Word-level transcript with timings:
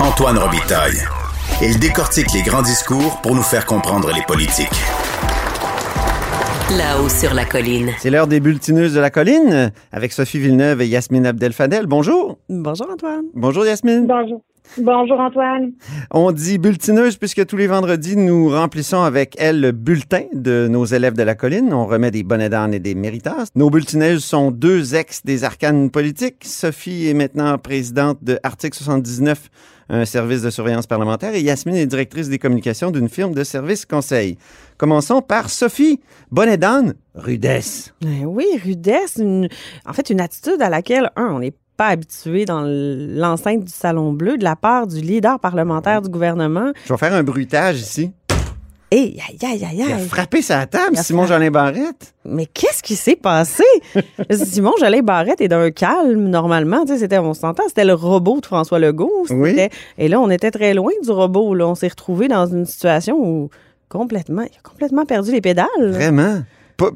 Antoine 0.00 0.38
Robitaille. 0.38 0.98
Il 1.62 1.78
décortique 1.78 2.32
les 2.34 2.42
grands 2.42 2.62
discours 2.62 3.20
pour 3.22 3.34
nous 3.34 3.42
faire 3.42 3.64
comprendre 3.64 4.10
les 4.12 4.22
politiques. 4.22 4.68
Là-haut 6.76 7.08
sur 7.08 7.34
la 7.34 7.44
colline. 7.44 7.90
C'est 7.98 8.10
l'heure 8.10 8.26
des 8.26 8.40
bulletineuses 8.40 8.94
de 8.94 9.00
la 9.00 9.10
colline 9.10 9.72
avec 9.92 10.12
Sophie 10.12 10.38
Villeneuve 10.38 10.82
et 10.82 10.88
Yasmine 10.88 11.26
Abdel-Fadel. 11.26 11.86
Bonjour. 11.86 12.38
Bonjour 12.48 12.88
Antoine. 12.90 13.24
Bonjour 13.34 13.64
Yasmine. 13.64 14.06
Bonjour. 14.06 14.42
Bonjour 14.78 15.20
Antoine. 15.20 15.72
On 16.10 16.32
dit 16.32 16.58
bulletineuses 16.58 17.16
puisque 17.16 17.46
tous 17.46 17.56
les 17.56 17.68
vendredis, 17.68 18.16
nous 18.16 18.48
remplissons 18.48 19.02
avec 19.02 19.36
elle 19.38 19.60
le 19.60 19.70
bulletin 19.70 20.24
de 20.32 20.66
nos 20.68 20.84
élèves 20.84 21.14
de 21.14 21.22
la 21.22 21.36
colline. 21.36 21.72
On 21.72 21.86
remet 21.86 22.10
des 22.10 22.24
bonnets 22.24 22.48
d'âne 22.48 22.74
et 22.74 22.80
des 22.80 22.94
méritas. 22.96 23.44
Nos 23.54 23.70
bulletineuses 23.70 24.24
sont 24.24 24.50
deux 24.50 24.96
ex 24.96 25.24
des 25.24 25.44
arcanes 25.44 25.90
politiques. 25.90 26.44
Sophie 26.44 27.08
est 27.08 27.14
maintenant 27.14 27.56
présidente 27.58 28.18
de 28.22 28.40
Article 28.42 28.76
79, 28.76 29.48
un 29.88 30.04
service 30.04 30.42
de 30.42 30.50
surveillance 30.50 30.86
parlementaire, 30.86 31.34
et 31.34 31.40
Yasmine 31.42 31.76
est 31.76 31.86
directrice 31.86 32.28
des 32.28 32.38
communications 32.38 32.90
d'une 32.90 33.08
firme 33.08 33.34
de 33.34 33.44
services 33.44 33.84
conseil. 33.86 34.38
Commençons 34.78 35.20
par 35.22 35.50
Sophie. 35.50 36.00
Bonnet 36.30 36.56
d'âne, 36.56 36.94
rudesse. 37.14 37.94
Ben 38.00 38.24
oui, 38.24 38.46
rudesse, 38.64 39.16
une- 39.18 39.48
en 39.86 39.92
fait, 39.92 40.10
une 40.10 40.20
attitude 40.20 40.60
à 40.60 40.68
laquelle, 40.70 41.10
un, 41.16 41.26
on 41.26 41.38
n'est 41.38 41.54
pas 41.76 41.88
habitué 41.88 42.44
dans 42.44 42.62
l'enceinte 42.64 43.64
du 43.64 43.72
Salon 43.72 44.12
Bleu 44.12 44.36
de 44.38 44.44
la 44.44 44.54
part 44.56 44.86
du 44.86 45.00
leader 45.00 45.40
parlementaire 45.40 46.02
du 46.02 46.08
gouvernement. 46.08 46.72
Je 46.86 46.92
vais 46.92 46.98
faire 46.98 47.12
un 47.14 47.24
bruitage 47.24 47.80
ici. 47.80 48.12
Et 48.96 49.16
aïe, 49.28 49.38
aïe, 49.42 49.64
aïe, 49.64 49.84
Il 49.88 49.92
a 49.92 49.98
frappé 49.98 50.40
sa 50.40 50.66
table, 50.66 50.90
Il 50.92 50.98
a 51.00 51.02
Simon 51.02 51.26
Jolin 51.26 51.50
Barrette. 51.50 52.14
Mais 52.24 52.46
qu'est-ce 52.46 52.80
qui 52.80 52.94
s'est 52.94 53.16
passé? 53.16 53.64
Simon 54.30 54.70
Jolin 54.78 55.02
Barrette 55.02 55.40
est 55.40 55.48
d'un 55.48 55.72
calme, 55.72 56.28
normalement. 56.28 56.84
C'était, 56.86 57.18
on 57.18 57.34
s'entend, 57.34 57.64
c'était 57.66 57.84
le 57.84 57.94
robot 57.94 58.40
de 58.40 58.46
François 58.46 58.78
Legault. 58.78 59.26
Oui. 59.30 59.58
Et 59.98 60.06
là, 60.06 60.20
on 60.20 60.30
était 60.30 60.52
très 60.52 60.74
loin 60.74 60.92
du 61.02 61.10
robot. 61.10 61.54
Là. 61.54 61.66
On 61.66 61.74
s'est 61.74 61.88
retrouvé 61.88 62.28
dans 62.28 62.46
une 62.46 62.66
situation 62.66 63.18
où 63.18 63.50
complètement, 63.88 64.42
il 64.42 64.56
a 64.56 64.62
complètement 64.62 65.04
perdu 65.04 65.32
les 65.32 65.40
pédales. 65.40 65.66
Vraiment? 65.80 66.42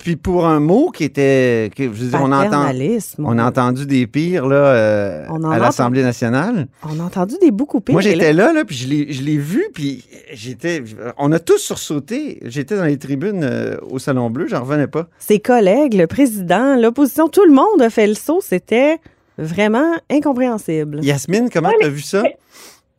Puis 0.00 0.16
pour 0.16 0.46
un 0.46 0.58
mot 0.60 0.90
qui 0.90 1.04
était. 1.04 1.70
que, 1.76 1.84
je 1.84 1.88
veux 1.88 2.08
dire, 2.10 2.18
on, 2.20 2.32
entend, 2.32 2.44
Paternalisme. 2.50 3.24
on 3.26 3.38
a 3.38 3.44
entendu 3.46 3.86
des 3.86 4.06
pires 4.08 4.46
là, 4.46 4.56
euh, 4.56 5.24
On 5.30 5.42
à 5.48 5.58
l'Assemblée 5.58 6.02
nationale. 6.02 6.66
On 6.84 6.98
a 7.00 7.04
entendu 7.04 7.36
des 7.40 7.50
beaucoup 7.52 7.80
pires. 7.80 7.92
Moi, 7.92 8.02
j'étais 8.02 8.32
là, 8.32 8.52
là, 8.52 8.64
puis 8.64 8.74
je 8.76 8.88
l'ai- 8.88 9.36
vu, 9.38 9.66
puis 9.72 10.04
j'étais. 10.32 10.82
On 11.16 11.30
a 11.30 11.38
tous 11.38 11.58
sursauté. 11.58 12.40
J'étais 12.44 12.76
dans 12.76 12.84
les 12.86 12.98
tribunes 12.98 13.44
euh, 13.44 13.76
au 13.88 13.98
Salon 14.00 14.30
Bleu, 14.30 14.46
j'en 14.48 14.60
revenais 14.62 14.88
pas. 14.88 15.06
ses 15.18 15.38
collègues, 15.38 15.94
le 15.94 16.06
président, 16.08 16.74
l'opposition, 16.76 17.28
tout 17.28 17.44
le 17.44 17.52
monde 17.52 17.80
a 17.80 17.88
fait 17.90 18.06
le 18.08 18.14
saut. 18.14 18.40
C'était 18.40 18.96
vraiment 19.38 19.92
incompréhensible. 20.10 21.04
Yasmine, 21.04 21.48
comment 21.52 21.68
Ouais, 21.68 21.74
t'as 21.80 21.86
mais- 21.86 21.92
vu 21.92 22.00
ça? 22.00 22.22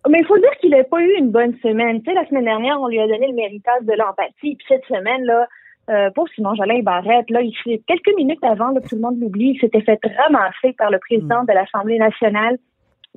Mais 0.09 0.19
il 0.21 0.25
faut 0.25 0.37
dire 0.37 0.49
qu'il 0.61 0.71
n'a 0.71 0.83
pas 0.85 1.01
eu 1.01 1.11
une 1.19 1.29
bonne 1.29 1.53
semaine. 1.61 2.01
Tu 2.01 2.05
sais, 2.09 2.13
la 2.15 2.25
semaine 2.29 2.45
dernière, 2.45 2.77
on 2.81 2.87
lui 2.87 2.99
a 2.99 3.05
donné 3.07 3.27
le 3.27 3.35
méritage 3.35 3.83
de 3.83 3.91
l'empathie. 3.97 4.55
Puis 4.55 4.65
cette 4.69 4.85
semaine, 4.87 5.23
là, 5.25 5.45
euh, 5.89 6.09
pour 6.11 6.27
Simon 6.29 6.55
Jolin 6.55 6.81
Barrette, 6.81 7.29
là, 7.29 7.41
il 7.41 7.53
quelques 7.87 8.15
minutes 8.15 8.43
avant, 8.43 8.69
là, 8.69 8.81
tout 8.81 8.95
le 8.95 9.01
monde 9.01 9.19
l'oublie, 9.19 9.53
il 9.55 9.59
s'était 9.59 9.81
fait 9.81 9.99
ramasser 10.17 10.73
par 10.77 10.91
le 10.91 10.99
président 10.99 11.43
de 11.43 11.53
l'Assemblée 11.53 11.97
nationale 11.97 12.57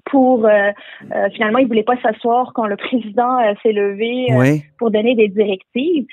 pour 0.07 0.47
euh, 0.47 0.71
euh, 1.15 1.29
finalement 1.35 1.59
il 1.59 1.67
voulait 1.67 1.83
pas 1.83 2.01
s'asseoir 2.03 2.53
quand 2.55 2.67
le 2.67 2.77
président 2.89 3.39
euh, 3.39 3.55
s'est 3.63 3.73
levé 3.73 4.27
Oui. 4.31 4.63
pour 4.79 4.91
donner 4.91 5.15
des 5.15 5.29
directives. 5.29 6.07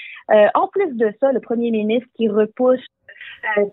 En 0.53 0.67
plus 0.67 0.95
de 0.95 1.11
ça, 1.19 1.31
le 1.31 1.39
premier 1.39 1.71
ministre 1.71 2.07
qui 2.15 2.29
repousse 2.29 2.85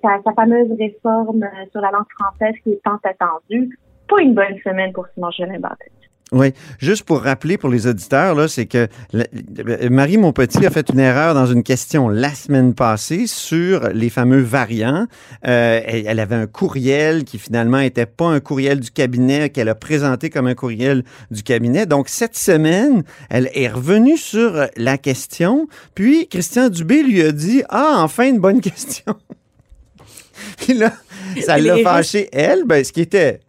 sa, 0.02 0.22
sa 0.24 0.32
fameuse 0.32 0.70
réforme 0.78 1.44
sur 1.70 1.80
la 1.80 1.90
langue 1.90 2.10
française 2.18 2.54
qui 2.62 2.72
est 2.72 2.82
tant 2.82 2.98
attendue. 3.04 3.78
Pas 4.08 4.22
une 4.22 4.34
bonne 4.34 4.58
semaine 4.64 4.92
pour 4.92 5.06
Simon 5.08 5.30
Jolin 5.32 5.58
Barrette. 5.58 5.92
Oui, 6.32 6.52
juste 6.80 7.04
pour 7.04 7.20
rappeler 7.22 7.56
pour 7.56 7.68
les 7.68 7.86
auditeurs, 7.86 8.34
là, 8.34 8.48
c'est 8.48 8.66
que 8.66 8.88
la- 9.12 9.26
la- 9.64 9.88
Marie 9.90 10.16
Montpetit 10.16 10.66
a 10.66 10.70
fait 10.70 10.90
une 10.90 10.98
erreur 10.98 11.34
dans 11.34 11.46
une 11.46 11.62
question 11.62 12.08
la 12.08 12.34
semaine 12.34 12.74
passée 12.74 13.28
sur 13.28 13.90
les 13.94 14.10
fameux 14.10 14.40
variants. 14.40 15.06
Euh, 15.46 15.80
elle, 15.86 16.02
elle 16.08 16.18
avait 16.18 16.34
un 16.34 16.48
courriel 16.48 17.22
qui 17.22 17.38
finalement 17.38 17.78
était 17.78 18.06
pas 18.06 18.26
un 18.26 18.40
courriel 18.40 18.80
du 18.80 18.90
cabinet 18.90 19.50
qu'elle 19.50 19.68
a 19.68 19.76
présenté 19.76 20.28
comme 20.28 20.48
un 20.48 20.56
courriel 20.56 21.04
du 21.30 21.44
cabinet. 21.44 21.86
Donc 21.86 22.08
cette 22.08 22.36
semaine, 22.36 23.04
elle 23.30 23.48
est 23.54 23.68
revenue 23.68 24.16
sur 24.16 24.66
la 24.76 24.98
question. 24.98 25.68
Puis 25.94 26.26
Christian 26.26 26.70
Dubé 26.70 27.04
lui 27.04 27.22
a 27.22 27.30
dit 27.30 27.62
ah 27.68 27.98
enfin 27.98 28.28
une 28.28 28.40
bonne 28.40 28.60
question. 28.72 29.14
Puis 30.58 30.74
là, 30.74 30.92
ça 31.44 31.56
l'a 31.58 31.76
fâché 31.84 32.28
elle, 32.32 32.64
ben 32.64 32.84
ce 32.84 32.92
qui 32.92 33.00
était 33.00 33.40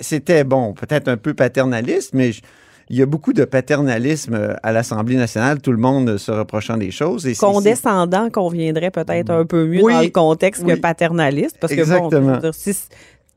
c'était, 0.00 0.44
bon, 0.44 0.72
peut-être 0.74 1.08
un 1.08 1.16
peu 1.16 1.34
paternaliste, 1.34 2.10
mais 2.14 2.32
je- 2.32 2.42
il 2.90 2.96
y 2.98 3.02
a 3.02 3.06
beaucoup 3.06 3.32
de 3.32 3.44
paternalisme 3.44 4.34
euh, 4.34 4.54
à 4.62 4.72
l'Assemblée 4.72 5.16
nationale, 5.16 5.60
tout 5.62 5.72
le 5.72 5.78
monde 5.78 6.18
se 6.18 6.30
reprochant 6.30 6.76
des 6.76 6.90
choses. 6.90 7.26
Et 7.26 7.34
Condescendant 7.34 8.28
conviendrait 8.28 8.90
peut-être 8.90 9.30
un 9.30 9.46
peu 9.46 9.66
mieux 9.66 9.82
Oui. 9.82 9.92
dans 9.94 10.00
le 10.02 10.08
contexte 10.10 10.62
Oui. 10.66 10.74
que 10.74 10.80
paternaliste. 10.80 11.56
Parce 11.60 11.74
que 11.74 11.84
bon, 11.98 12.08
dire, 12.38 12.52
si, 12.54 12.76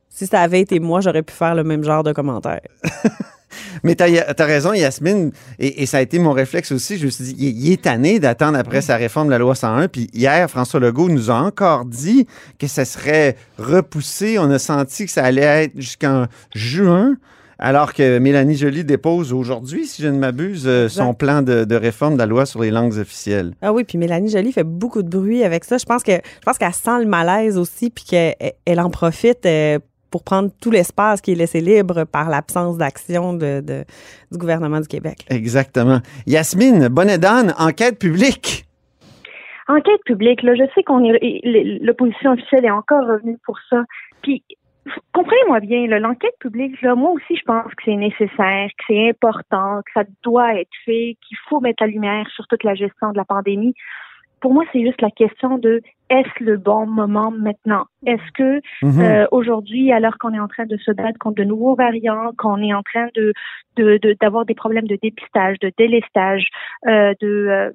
si 0.09 0.25
ça 0.27 0.41
avait 0.41 0.61
été 0.61 0.79
moi, 0.79 0.99
j'aurais 1.01 1.23
pu 1.23 1.33
faire 1.33 1.55
le 1.55 1.63
même 1.63 1.83
genre 1.83 2.03
de 2.03 2.11
commentaire. 2.11 2.61
Mais 3.83 3.95
t'as, 3.95 4.07
as 4.07 4.45
raison, 4.45 4.73
Yasmine, 4.73 5.31
et, 5.59 5.83
et 5.83 5.85
ça 5.85 5.97
a 5.97 6.01
été 6.01 6.19
mon 6.19 6.31
réflexe 6.31 6.71
aussi. 6.71 6.97
Je 6.97 7.05
me 7.05 7.11
suis 7.11 7.23
dit, 7.25 7.35
il, 7.37 7.65
il 7.65 7.71
est 7.71 7.83
tanné 7.83 8.19
d'attendre 8.19 8.57
après 8.57 8.81
sa 8.81 8.97
réforme 8.97 9.27
de 9.27 9.31
la 9.31 9.39
loi 9.39 9.55
101. 9.55 9.87
Puis 9.87 10.09
hier, 10.13 10.49
François 10.49 10.79
Legault 10.79 11.09
nous 11.09 11.31
a 11.31 11.35
encore 11.35 11.85
dit 11.85 12.27
que 12.59 12.67
ça 12.67 12.85
serait 12.85 13.35
repoussé. 13.57 14.37
On 14.39 14.49
a 14.51 14.59
senti 14.59 15.05
que 15.05 15.11
ça 15.11 15.23
allait 15.23 15.65
être 15.65 15.73
jusqu'en 15.75 16.25
juin. 16.53 17.15
Alors 17.57 17.93
que 17.93 18.19
Mélanie 18.19 18.57
Joly 18.57 18.83
dépose 18.83 19.31
aujourd'hui, 19.31 19.85
si 19.85 20.01
je 20.01 20.09
ne 20.09 20.17
m'abuse, 20.19 20.63
euh, 20.65 20.89
son 20.89 21.13
plan 21.13 21.41
de, 21.41 21.63
de 21.63 21.75
réforme 21.75 22.15
de 22.15 22.19
la 22.19 22.25
loi 22.25 22.45
sur 22.45 22.61
les 22.61 22.71
langues 22.71 22.97
officielles. 22.97 23.53
Ah 23.61 23.71
oui, 23.71 23.85
puis 23.85 23.97
Mélanie 23.97 24.29
Joly 24.29 24.51
fait 24.51 24.65
beaucoup 24.65 25.03
de 25.03 25.09
bruit 25.09 25.43
avec 25.43 25.63
ça. 25.63 25.77
Je 25.77 25.85
pense 25.85 26.03
que 26.03 26.11
je 26.11 26.45
pense 26.45 26.57
qu'elle 26.57 26.73
sent 26.73 26.99
le 26.99 27.05
malaise 27.05 27.57
aussi, 27.57 27.89
puis 27.89 28.03
qu'elle 28.03 28.35
elle 28.65 28.79
en 28.79 28.89
profite 28.89 29.45
euh, 29.45 29.79
pour 30.15 30.23
prendre 30.23 30.49
tout 30.61 30.71
l'espace 30.71 31.19
qui 31.19 31.33
est 31.33 31.35
laissé 31.35 31.59
libre 31.59 32.05
par 32.05 32.29
l'absence 32.29 32.77
d'action 32.77 33.33
de, 33.33 33.59
de- 33.59 33.83
du 34.31 34.37
gouvernement 34.37 34.79
du 34.79 34.87
Québec. 34.87 35.25
Exactement. 35.29 35.99
Yasmine, 36.25 36.87
bonnet 36.87 37.17
d'âne, 37.17 37.53
enquête 37.59 37.99
publique. 37.99 38.63
Enquête 39.67 40.01
publique, 40.05 40.41
là, 40.41 40.55
je 40.55 40.63
sais 40.73 40.83
qu'on 40.83 41.03
est 41.03 41.81
l'opposition 41.81 42.31
officielle 42.31 42.63
est 42.63 42.71
encore 42.71 43.05
revenue 43.05 43.37
pour 43.45 43.57
ça. 43.69 43.83
Puis 44.21 44.41
comprenez-moi 45.13 45.59
bien, 45.59 45.85
l'enquête 45.99 46.39
publique, 46.39 46.81
là, 46.81 46.95
moi 46.95 47.11
aussi 47.11 47.35
je 47.35 47.43
pense 47.45 47.67
que 47.73 47.83
c'est 47.83 47.95
nécessaire, 47.95 48.69
que 48.69 48.85
c'est 48.87 49.09
important, 49.09 49.81
que 49.85 49.91
ça 49.93 50.05
doit 50.23 50.53
être 50.61 50.71
fait, 50.85 51.17
qu'il 51.27 51.37
faut 51.49 51.59
mettre 51.59 51.83
la 51.83 51.87
lumière 51.87 52.25
sur 52.33 52.47
toute 52.47 52.63
la 52.63 52.75
gestion 52.75 53.11
de 53.11 53.17
la 53.17 53.25
pandémie. 53.25 53.73
Pour 54.45 54.53
moi, 54.53 54.63
c'est 54.71 54.83
juste 54.85 55.01
la 55.01 55.09
question 55.09 55.57
de 55.57 55.81
est-ce 56.11 56.43
le 56.43 56.57
bon 56.57 56.85
moment 56.85 57.31
maintenant? 57.31 57.85
Est-ce 58.05 58.31
que 58.35 58.61
Mhm. 58.85 59.01
euh, 59.01 59.25
aujourd'hui, 59.31 59.91
alors 59.91 60.19
qu'on 60.19 60.35
est 60.35 60.39
en 60.39 60.47
train 60.47 60.67
de 60.67 60.77
se 60.77 60.91
battre 60.91 61.17
contre 61.17 61.37
de 61.37 61.43
nouveaux 61.45 61.73
variants, 61.73 62.29
qu'on 62.37 62.61
est 62.61 62.71
en 62.71 62.83
train 62.83 63.07
de 63.15 63.33
de- 63.75 63.97
de- 63.97 64.15
d'avoir 64.21 64.45
des 64.45 64.53
problèmes 64.53 64.85
de 64.87 64.97
dépistage, 65.01 65.57
de 65.59 65.71
délestage, 65.79 66.47
euh, 66.87 67.13
de 67.21 67.27
euh, 67.27 67.71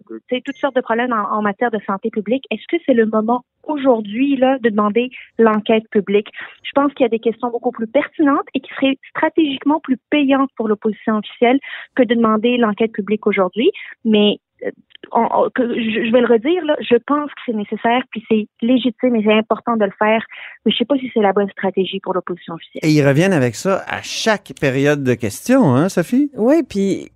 toutes 0.46 0.56
sortes 0.56 0.76
de 0.76 0.80
problèmes 0.80 1.12
en, 1.12 1.38
en 1.38 1.42
matière 1.42 1.72
de 1.72 1.80
santé 1.86 2.08
publique, 2.08 2.44
est-ce 2.52 2.64
que 2.70 2.80
c'est 2.86 2.94
le 2.94 3.04
moment 3.04 3.42
aujourd'hui 3.64 4.36
là 4.36 4.56
de 4.60 4.70
demander 4.70 5.10
l'enquête 5.38 5.86
publique? 5.90 6.28
Je 6.62 6.70
pense 6.76 6.94
qu'il 6.94 7.02
y 7.02 7.06
a 7.06 7.08
des 7.10 7.18
questions 7.18 7.50
beaucoup 7.50 7.72
plus 7.72 7.88
pertinentes 7.88 8.46
et 8.54 8.60
qui 8.60 8.72
seraient 8.74 8.96
stratégiquement 9.10 9.80
plus 9.80 9.98
payantes 10.08 10.50
pour 10.56 10.68
l'opposition 10.68 11.16
officielle 11.16 11.58
que 11.96 12.04
de 12.04 12.14
demander 12.14 12.56
l'enquête 12.58 12.92
publique 12.92 13.26
aujourd'hui, 13.26 13.70
mais 14.04 14.38
euh, 14.64 14.70
on- 15.12 15.28
on- 15.32 15.50
que 15.50 15.62
je, 15.62 16.06
je 16.06 16.12
vais 16.12 16.20
le 16.20 16.26
redire, 16.26 16.64
là, 16.64 16.76
je 16.80 16.96
pense 17.06 17.30
que 17.30 17.40
c'est 17.46 17.52
nécessaire, 17.52 18.02
puis 18.10 18.22
c'est 18.30 18.46
légitime 18.62 19.16
et 19.16 19.22
c'est 19.24 19.32
important 19.32 19.76
de 19.76 19.84
le 19.84 19.92
faire, 19.98 20.24
mais 20.64 20.72
je 20.72 20.76
sais 20.78 20.84
pas 20.84 20.96
si 20.96 21.10
c'est 21.14 21.20
la 21.20 21.32
bonne 21.32 21.50
stratégie 21.50 22.00
pour 22.00 22.14
l'opposition 22.14 22.54
officielle. 22.54 22.80
Et 22.84 22.92
ils 22.92 23.06
reviennent 23.06 23.32
avec 23.32 23.54
ça 23.54 23.82
à 23.88 24.02
chaque 24.02 24.52
période 24.60 25.02
de 25.02 25.14
questions, 25.14 25.74
hein, 25.74 25.88
Sophie? 25.88 26.30
Oui, 26.36 26.62
puis 26.68 27.10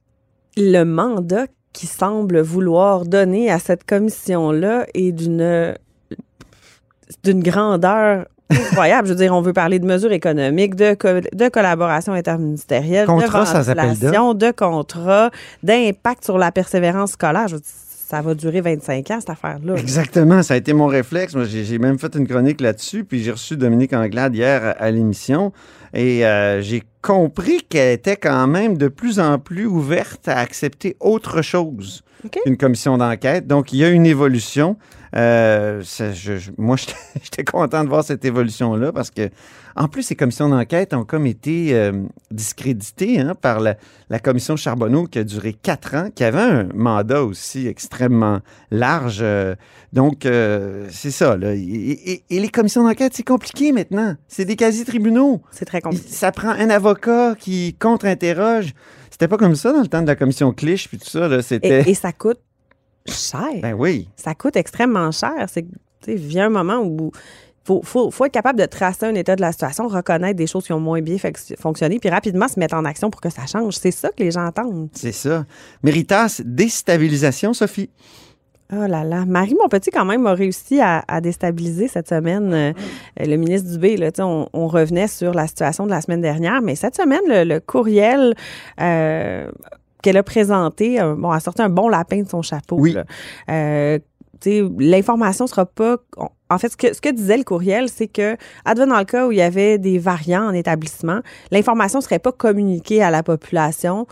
le 0.56 0.84
mandat 0.84 1.46
qui 1.72 1.86
semble 1.86 2.40
vouloir 2.40 3.04
donner 3.04 3.50
à 3.50 3.58
cette 3.58 3.84
commission-là 3.84 4.86
est 4.94 5.12
d'une 5.12 5.74
d'une 7.22 7.42
grandeur 7.42 8.26
incroyable. 8.50 9.08
Je 9.08 9.12
veux 9.12 9.18
dire, 9.18 9.34
on 9.34 9.40
veut 9.40 9.52
parler 9.52 9.78
de 9.78 9.86
mesures 9.86 10.12
économiques, 10.12 10.74
de, 10.74 10.94
co- 10.94 11.20
de 11.32 11.48
collaboration 11.48 12.12
interministérielle, 12.12 13.06
Contrat 13.06 13.44
de 13.44 13.74
ventilation, 13.74 14.34
de 14.34 14.50
contrats, 14.50 15.30
d'impact 15.62 16.24
sur 16.24 16.38
la 16.38 16.52
persévérance 16.52 17.12
scolaire. 17.12 17.48
Je 17.48 17.54
veux 17.54 17.60
dire, 17.60 17.68
ça 18.06 18.20
va 18.20 18.34
durer 18.34 18.60
25 18.60 19.10
ans, 19.10 19.20
cette 19.20 19.30
affaire-là. 19.30 19.74
Exactement, 19.76 20.42
ça 20.42 20.54
a 20.54 20.56
été 20.58 20.72
mon 20.72 20.86
réflexe. 20.86 21.34
Moi, 21.34 21.44
j'ai 21.46 21.78
même 21.78 21.98
fait 21.98 22.14
une 22.14 22.26
chronique 22.28 22.60
là-dessus, 22.60 23.02
puis 23.04 23.22
j'ai 23.22 23.30
reçu 23.32 23.56
Dominique 23.56 23.92
Anglade 23.94 24.34
hier 24.36 24.62
à, 24.64 24.70
à 24.72 24.90
l'émission, 24.90 25.52
et 25.94 26.24
euh, 26.26 26.60
j'ai 26.60 26.82
compris 27.02 27.62
qu'elle 27.68 27.92
était 27.92 28.16
quand 28.16 28.46
même 28.46 28.76
de 28.76 28.88
plus 28.88 29.18
en 29.20 29.38
plus 29.38 29.66
ouverte 29.66 30.28
à 30.28 30.38
accepter 30.38 30.96
autre 31.00 31.40
chose 31.42 32.02
Qu'une 32.44 32.56
commission 32.56 32.96
d'enquête. 32.98 33.46
Donc, 33.46 33.72
il 33.72 33.78
y 33.78 33.84
a 33.84 33.88
une 33.90 34.06
évolution. 34.06 34.76
Euh, 35.16 35.80
ça, 35.84 36.12
je- 36.12 36.38
je- 36.38 36.50
moi, 36.58 36.76
j'étais 37.22 37.44
content 37.44 37.84
de 37.84 37.88
voir 37.88 38.02
cette 38.02 38.24
évolution-là 38.24 38.90
parce 38.92 39.10
que, 39.12 39.28
en 39.76 39.86
plus, 39.88 40.02
ces 40.02 40.16
commissions 40.16 40.48
d'enquête 40.48 40.92
ont 40.94 41.04
comme 41.04 41.26
été 41.26 41.68
euh, 41.74 41.92
discréditées 42.32 43.20
hein, 43.20 43.34
par 43.40 43.60
la, 43.60 43.76
la 44.10 44.18
commission 44.18 44.56
Charbonneau 44.56 45.06
qui 45.06 45.18
a 45.20 45.24
duré 45.24 45.52
quatre 45.52 45.94
ans, 45.94 46.08
qui 46.14 46.24
avait 46.24 46.40
un 46.40 46.68
mandat 46.74 47.22
aussi 47.24 47.66
extrêmement 47.68 48.40
large. 48.70 49.18
euh, 49.22 49.54
donc, 49.92 50.26
euh, 50.26 50.86
c'est 50.90 51.10
ça. 51.12 51.36
Là. 51.36 51.54
Et, 51.54 51.60
et- 51.60 52.24
et 52.30 52.40
les 52.40 52.48
commissions 52.48 52.82
d'enquête, 52.84 53.12
c'est 53.14 53.22
compliqué 53.22 53.70
maintenant. 53.72 54.16
C'est 54.28 54.44
des 54.44 54.56
quasi-tribunaux. 54.56 55.42
C'est 55.52 55.64
très 55.64 55.80
compliqué. 55.80 56.08
Ça 56.08 56.32
prend 56.32 56.50
un 56.50 56.70
avocat 56.70 57.34
qui 57.38 57.74
contre-interroge. 57.78 58.72
C'était 59.14 59.28
pas 59.28 59.36
comme 59.36 59.54
ça 59.54 59.72
dans 59.72 59.80
le 59.80 59.86
temps 59.86 60.02
de 60.02 60.08
la 60.08 60.16
commission 60.16 60.52
Clich 60.52 60.88
puis 60.88 60.98
tout 60.98 61.08
ça. 61.08 61.28
là. 61.28 61.40
C'était. 61.40 61.82
Et, 61.82 61.90
et 61.90 61.94
ça 61.94 62.12
coûte 62.12 62.40
cher. 63.06 63.60
Ben 63.62 63.72
oui. 63.74 64.08
ça 64.16 64.34
coûte 64.34 64.56
extrêmement 64.56 65.12
cher. 65.12 65.30
C'est 65.46 65.62
que, 65.62 65.68
tu 65.68 65.76
sais, 66.06 66.12
il 66.14 66.18
vient 66.26 66.46
un 66.46 66.50
moment 66.50 66.80
où 66.84 67.12
faut, 67.62 67.80
faut, 67.84 68.10
faut 68.10 68.24
être 68.24 68.32
capable 68.32 68.58
de 68.58 68.66
tracer 68.66 69.06
un 69.06 69.14
état 69.14 69.36
de 69.36 69.40
la 69.40 69.52
situation, 69.52 69.86
reconnaître 69.86 70.36
des 70.36 70.48
choses 70.48 70.64
qui 70.64 70.72
ont 70.72 70.80
moins 70.80 71.00
bien 71.00 71.16
fait- 71.16 71.54
fonctionné, 71.60 72.00
puis 72.00 72.10
rapidement 72.10 72.48
se 72.48 72.58
mettre 72.58 72.74
en 72.74 72.84
action 72.84 73.08
pour 73.08 73.20
que 73.20 73.30
ça 73.30 73.46
change. 73.46 73.76
C'est 73.76 73.92
ça 73.92 74.08
que 74.08 74.20
les 74.22 74.32
gens 74.32 74.46
attendent. 74.46 74.88
C'est 74.94 75.12
ça. 75.12 75.46
Méritas, 75.84 76.42
déstabilisation, 76.44 77.54
Sophie. 77.54 77.90
Oh 78.76 78.86
là 78.86 79.04
là. 79.04 79.24
Marie 79.26 79.54
Montpetit, 79.60 79.90
quand 79.90 80.04
même, 80.04 80.26
a 80.26 80.34
réussi 80.34 80.80
à, 80.80 81.04
à 81.06 81.20
déstabiliser 81.20 81.86
cette 81.88 82.08
semaine 82.08 82.52
euh, 82.52 82.72
le 83.18 83.36
ministre 83.36 83.70
Dubé. 83.70 83.96
Là, 83.96 84.10
on, 84.20 84.48
on 84.52 84.66
revenait 84.66 85.06
sur 85.08 85.32
la 85.34 85.46
situation 85.46 85.84
de 85.86 85.90
la 85.90 86.00
semaine 86.00 86.20
dernière, 86.22 86.60
mais 86.62 86.74
cette 86.74 86.96
semaine, 86.96 87.20
le, 87.28 87.44
le 87.44 87.60
courriel 87.60 88.34
euh, 88.80 89.50
qu'elle 90.02 90.16
a 90.16 90.22
présenté, 90.22 91.00
euh, 91.00 91.14
bon, 91.14 91.30
a 91.30 91.40
sorti 91.40 91.62
un 91.62 91.68
bon 91.68 91.88
lapin 91.88 92.22
de 92.22 92.28
son 92.28 92.42
chapeau. 92.42 92.76
Oui. 92.78 92.96
L'information 94.78 95.46
sera 95.46 95.64
pas. 95.66 95.96
on- 96.16 96.28
En 96.50 96.58
fait, 96.58 96.68
ce 96.68 96.76
que, 96.76 96.92
ce 96.94 97.00
que 97.00 97.08
disait 97.10 97.38
le 97.38 97.44
courriel, 97.44 97.88
c'est 97.88 98.06
que, 98.08 98.36
advenant 98.64 98.98
le 98.98 99.04
cas 99.04 99.26
où 99.26 99.32
il 99.32 99.38
y 99.38 99.42
avait 99.42 99.78
des 99.78 99.98
variants 99.98 100.44
en 100.46 100.52
établissement, 100.52 101.20
l'information 101.50 101.98
ne 102.00 102.04
serait 102.04 102.18
pas 102.18 102.32
communiquée 102.32 103.02
à 103.02 103.10
la 103.10 103.22
population. 103.22 104.06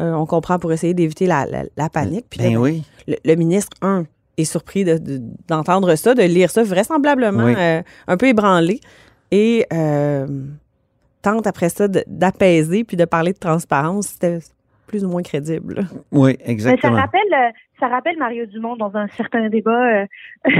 Euh, 0.00 0.12
on 0.12 0.26
comprend 0.26 0.58
pour 0.58 0.72
essayer 0.72 0.92
d'éviter 0.94 1.26
la, 1.26 1.46
la- 1.46 1.64
la 1.76 1.88
panique. 1.88 2.26
Puis 2.28 2.40
Ben 2.40 2.56
oui. 2.58 2.82
le, 3.08 3.16
le 3.24 3.34
ministre, 3.34 3.76
un, 3.82 4.04
est 4.36 4.44
surpris 4.44 4.84
de- 4.84 4.98
de- 4.98 5.22
d'entendre 5.48 5.94
ça, 5.94 6.14
de 6.14 6.22
lire 6.22 6.50
ça, 6.50 6.62
vraisemblablement 6.62 7.44
Oui. 7.44 7.54
euh, 7.56 7.82
un 8.06 8.16
peu 8.16 8.26
ébranlé. 8.28 8.80
Et 9.30 9.66
euh, 9.72 10.26
tente 11.22 11.46
après 11.46 11.70
ça 11.70 11.88
de- 11.88 12.04
d'apaiser 12.06 12.84
puis 12.84 12.96
de 12.96 13.04
parler 13.06 13.32
de 13.32 13.38
transparence. 13.38 14.08
C'était 14.08 14.38
plus 14.86 15.04
ou 15.04 15.08
moins 15.08 15.22
crédible. 15.22 15.86
Oui, 16.12 16.36
Mais 16.38 16.44
ça 16.44 16.50
exactement. 16.52 16.96
rappelle, 16.96 17.22
ça 17.78 17.88
rappelle 17.88 18.16
Mario 18.18 18.46
Dumont 18.46 18.76
dans 18.76 18.96
un 18.96 19.08
certain 19.08 19.48
débat, 19.48 20.02
euh, 20.02 20.06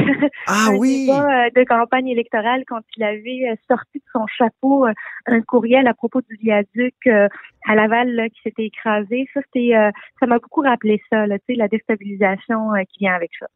Ah 0.47 0.69
un 0.71 0.77
oui. 0.77 1.07
débat 1.07 1.47
euh, 1.47 1.51
de 1.55 1.65
campagne 1.65 2.09
électorale 2.09 2.65
quand 2.67 2.81
il 2.97 3.03
avait 3.03 3.49
euh, 3.51 3.55
sorti 3.69 3.99
de 3.99 4.05
son 4.13 4.27
chapeau 4.27 4.87
un 5.27 5.41
courriel 5.43 5.87
à 5.87 5.95
propos 5.95 6.21
du 6.21 6.37
viaduc 6.37 6.95
euh, 7.07 7.29
à 7.67 7.75
Laval 7.75 8.11
là, 8.15 8.29
qui 8.29 8.41
s'était 8.43 8.67
écrasé. 8.67 9.27
Ça, 9.35 9.41
c'était, 9.47 9.75
euh, 9.77 9.91
ça 10.21 10.27
m'a 10.27 10.39
beaucoup 10.39 10.61
rappelé 10.61 11.01
ça, 11.11 11.27
là, 11.27 11.39
tu 11.39 11.45
sais, 11.49 11.55
la 11.55 11.69
déstabilisation 11.69 12.71
qui 12.89 13.05
vient 13.05 13.15
avec 13.15 13.31
ça. 13.39 13.47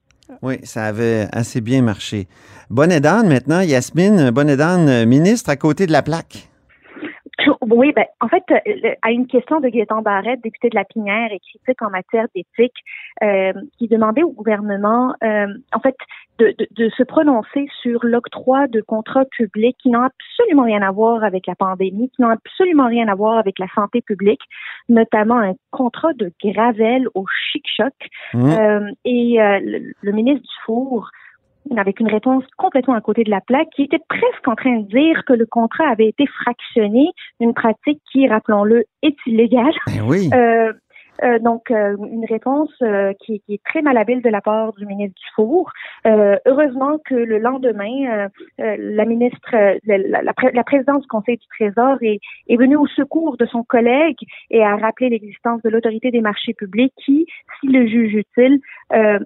Oui, 0.43 0.59
ça 0.63 0.85
avait 0.85 1.27
assez 1.33 1.61
bien 1.61 1.83
marché. 1.83 2.29
Bonnet 2.71 3.01
d'âne 3.01 3.29
maintenant, 3.29 3.61
Yasmine, 3.61 4.31
Bonnet 4.31 4.57
d'âne, 4.57 5.05
ministre 5.05 5.51
à 5.51 5.57
côté 5.57 5.87
de 5.87 5.93
la 5.93 6.03
plaque. 6.03 6.50
Oui, 7.71 7.93
ben, 7.93 8.05
en 8.21 8.29
fait, 8.29 8.43
euh, 8.51 8.59
le- 8.67 8.95
à 9.03 9.11
une 9.11 9.27
question 9.27 9.61
de 9.61 9.69
Gaétan 9.69 10.03
Barrette, 10.03 10.43
député 10.43 10.69
de 10.71 10.75
la 10.75 10.85
Pinière 10.85 11.31
et 11.33 11.39
critique 11.41 11.81
en 11.83 11.91
matière 11.91 12.27
d'éthique, 12.35 12.75
euh, 13.23 13.53
qui 13.79 13.89
demandait 13.89 14.23
au 14.23 14.33
gouvernement, 14.33 15.15
euh, 15.23 15.47
en 15.73 15.81
fait, 15.81 15.97
de, 16.39 16.55
de, 16.59 16.67
de 16.71 16.89
se 16.91 17.03
prononcer 17.03 17.69
sur 17.83 18.01
l'octroi 18.05 18.67
de 18.67 18.81
contrats 18.81 19.27
publics 19.27 19.77
qui 19.83 19.91
n'ont 19.91 20.03
absolument 20.03 20.65
rien 20.65 20.83
à 20.83 20.91
voir 20.91 21.23
avec 21.23 21.47
la 21.47 21.55
pandémie, 21.55 22.11
qui 22.11 22.23
n'ont 22.23 22.31
absolument 22.31 22.87
rien 22.87 23.09
à 23.09 23.15
voir 23.15 23.39
avec 23.39 23.59
la 23.59 23.67
santé 23.75 24.01
publique, 24.01 24.41
notamment 24.89 25.39
un 25.39 25.55
contrat 25.71 26.13
de 26.15 26.33
Gravel 26.43 27.09
au 27.15 27.25
Chic-Choc. 27.53 27.95
Hum. 28.35 28.49
Euh, 28.49 28.91
et 29.05 29.41
euh, 29.41 29.61
le, 29.63 29.93
le 30.01 30.13
ministre 30.13 30.47
Dufour, 30.47 31.11
avec 31.77 32.01
une 32.01 32.09
réponse 32.09 32.45
complètement 32.57 32.95
à 32.95 33.01
côté 33.01 33.25
de 33.25 33.31
la 33.31 33.41
plaque, 33.41 33.69
qui 33.75 33.83
était 33.83 34.01
presque 34.09 34.47
en 34.47 34.55
train 34.55 34.79
de 34.81 34.87
dire 34.87 35.23
que 35.27 35.33
le 35.33 35.47
contrat 35.47 35.89
avait 35.89 36.09
été 36.09 36.27
fractionné, 36.27 37.11
une 37.39 37.55
pratique 37.55 38.01
qui, 38.11 38.27
rappelons-le, 38.29 38.85
est 39.03 39.17
illégale. 39.27 39.75
Ben 39.87 40.03
oui. 40.05 40.31
Euh, 40.33 40.73
euh, 41.23 41.39
donc, 41.39 41.71
euh, 41.71 41.97
une 42.11 42.25
réponse 42.25 42.71
euh, 42.83 43.13
qui, 43.21 43.41
qui 43.41 43.55
est 43.55 43.65
très 43.65 43.83
malhabile 43.83 44.23
de 44.23 44.29
la 44.31 44.41
part 44.41 44.73
du 44.75 44.87
ministre 44.87 45.15
Dufour. 45.21 45.71
Euh, 46.07 46.37
heureusement 46.47 46.99
que 47.05 47.15
le 47.15 47.39
lendemain, 47.39 48.29
euh, 48.61 48.77
la 48.79 49.05
ministre, 49.05 49.51
la, 49.53 49.99
la- 50.23 50.33
du 51.01 51.07
Conseil 51.09 51.37
du 51.37 51.47
Trésor 51.59 51.97
est, 52.03 52.21
est 52.49 52.57
venue 52.57 52.77
au 52.77 52.87
secours 52.87 53.37
de 53.37 53.47
son 53.47 53.63
collègue 53.63 54.19
et 54.51 54.63
a 54.63 54.77
rappelé 54.77 55.11
l'existence 55.11 55.63
de 55.63 55.69
l'autorité 55.69 56.11
des 56.11 56.21
marchés 56.21 56.55
publics 56.55 56.93
qui, 57.05 57.27
s'il 57.61 57.73
le 57.73 57.87
juge 57.87 58.15
utile, 58.15 58.61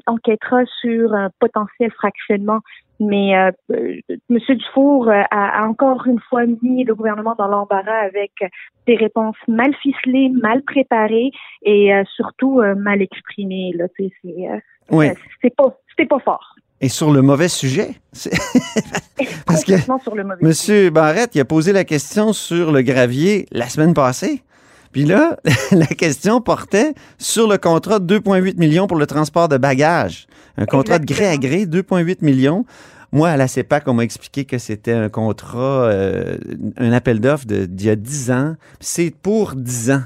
enquêtera 0.06 0.64
sur 0.80 1.14
un 1.14 1.30
potentiel 1.38 1.90
fractionnement. 1.92 2.60
Mais 3.00 3.36
euh, 3.36 3.50
euh, 3.72 3.96
M. 4.30 4.38
Dufour 4.48 5.08
euh, 5.08 5.22
a, 5.30 5.62
a 5.62 5.66
encore 5.66 6.06
une 6.06 6.20
fois 6.28 6.44
mis 6.62 6.84
le 6.84 6.94
gouvernement 6.94 7.34
dans 7.36 7.48
l'embarras 7.48 8.06
avec 8.06 8.32
des 8.86 8.96
réponses 8.96 9.36
mal 9.48 9.74
ficelées, 9.82 10.30
mal 10.40 10.62
préparées 10.62 11.30
et 11.62 11.92
euh, 11.92 12.04
surtout 12.14 12.60
euh, 12.60 12.74
mal 12.74 13.02
exprimées. 13.02 13.72
Là, 13.76 13.86
c'est, 13.96 14.12
euh, 14.26 14.58
Oui. 14.90 15.08
euh, 15.08 15.14
c'est 15.42 15.54
pas, 15.54 15.76
c'était 15.90 16.06
pas 16.06 16.20
fort. 16.20 16.54
Et 16.80 16.88
sur 16.88 17.12
le 17.12 17.22
mauvais 17.22 17.48
sujet? 17.48 17.94
Parce 19.46 19.64
que 19.64 19.78
sur 19.78 20.14
le 20.14 20.22
mauvais. 20.24 20.42
Monsieur 20.42 20.90
Barrette, 20.90 21.34
il 21.34 21.40
a 21.40 21.44
posé 21.44 21.72
la 21.72 21.84
question 21.84 22.32
sur 22.32 22.72
le 22.72 22.82
gravier 22.82 23.46
la 23.52 23.68
semaine 23.68 23.94
passée. 23.94 24.42
Puis 24.92 25.04
là, 25.04 25.36
la 25.72 25.86
question 25.86 26.40
portait 26.40 26.94
sur 27.18 27.48
le 27.48 27.58
contrat 27.58 27.98
de 27.98 28.18
2,8 28.18 28.58
millions 28.58 28.86
pour 28.86 28.98
le 28.98 29.06
transport 29.06 29.48
de 29.48 29.56
bagages. 29.56 30.26
Un 30.56 30.66
contrat 30.66 30.98
de 30.98 31.04
gré 31.04 31.26
à 31.26 31.36
gré, 31.36 31.66
2,8 31.66 32.18
millions. 32.22 32.64
Moi, 33.12 33.28
à 33.28 33.36
la 33.36 33.46
CEPAC, 33.46 33.86
on 33.86 33.94
m'a 33.94 34.02
expliqué 34.02 34.44
que 34.44 34.58
c'était 34.58 34.92
un 34.92 35.08
contrat, 35.08 35.84
euh, 35.84 36.36
un 36.76 36.92
appel 36.92 37.20
d'offres 37.20 37.46
d'il 37.46 37.86
y 37.86 37.90
a 37.90 37.96
10 37.96 38.30
ans. 38.32 38.56
C'est 38.80 39.14
pour 39.14 39.54
10 39.54 39.90
ans. 39.92 40.02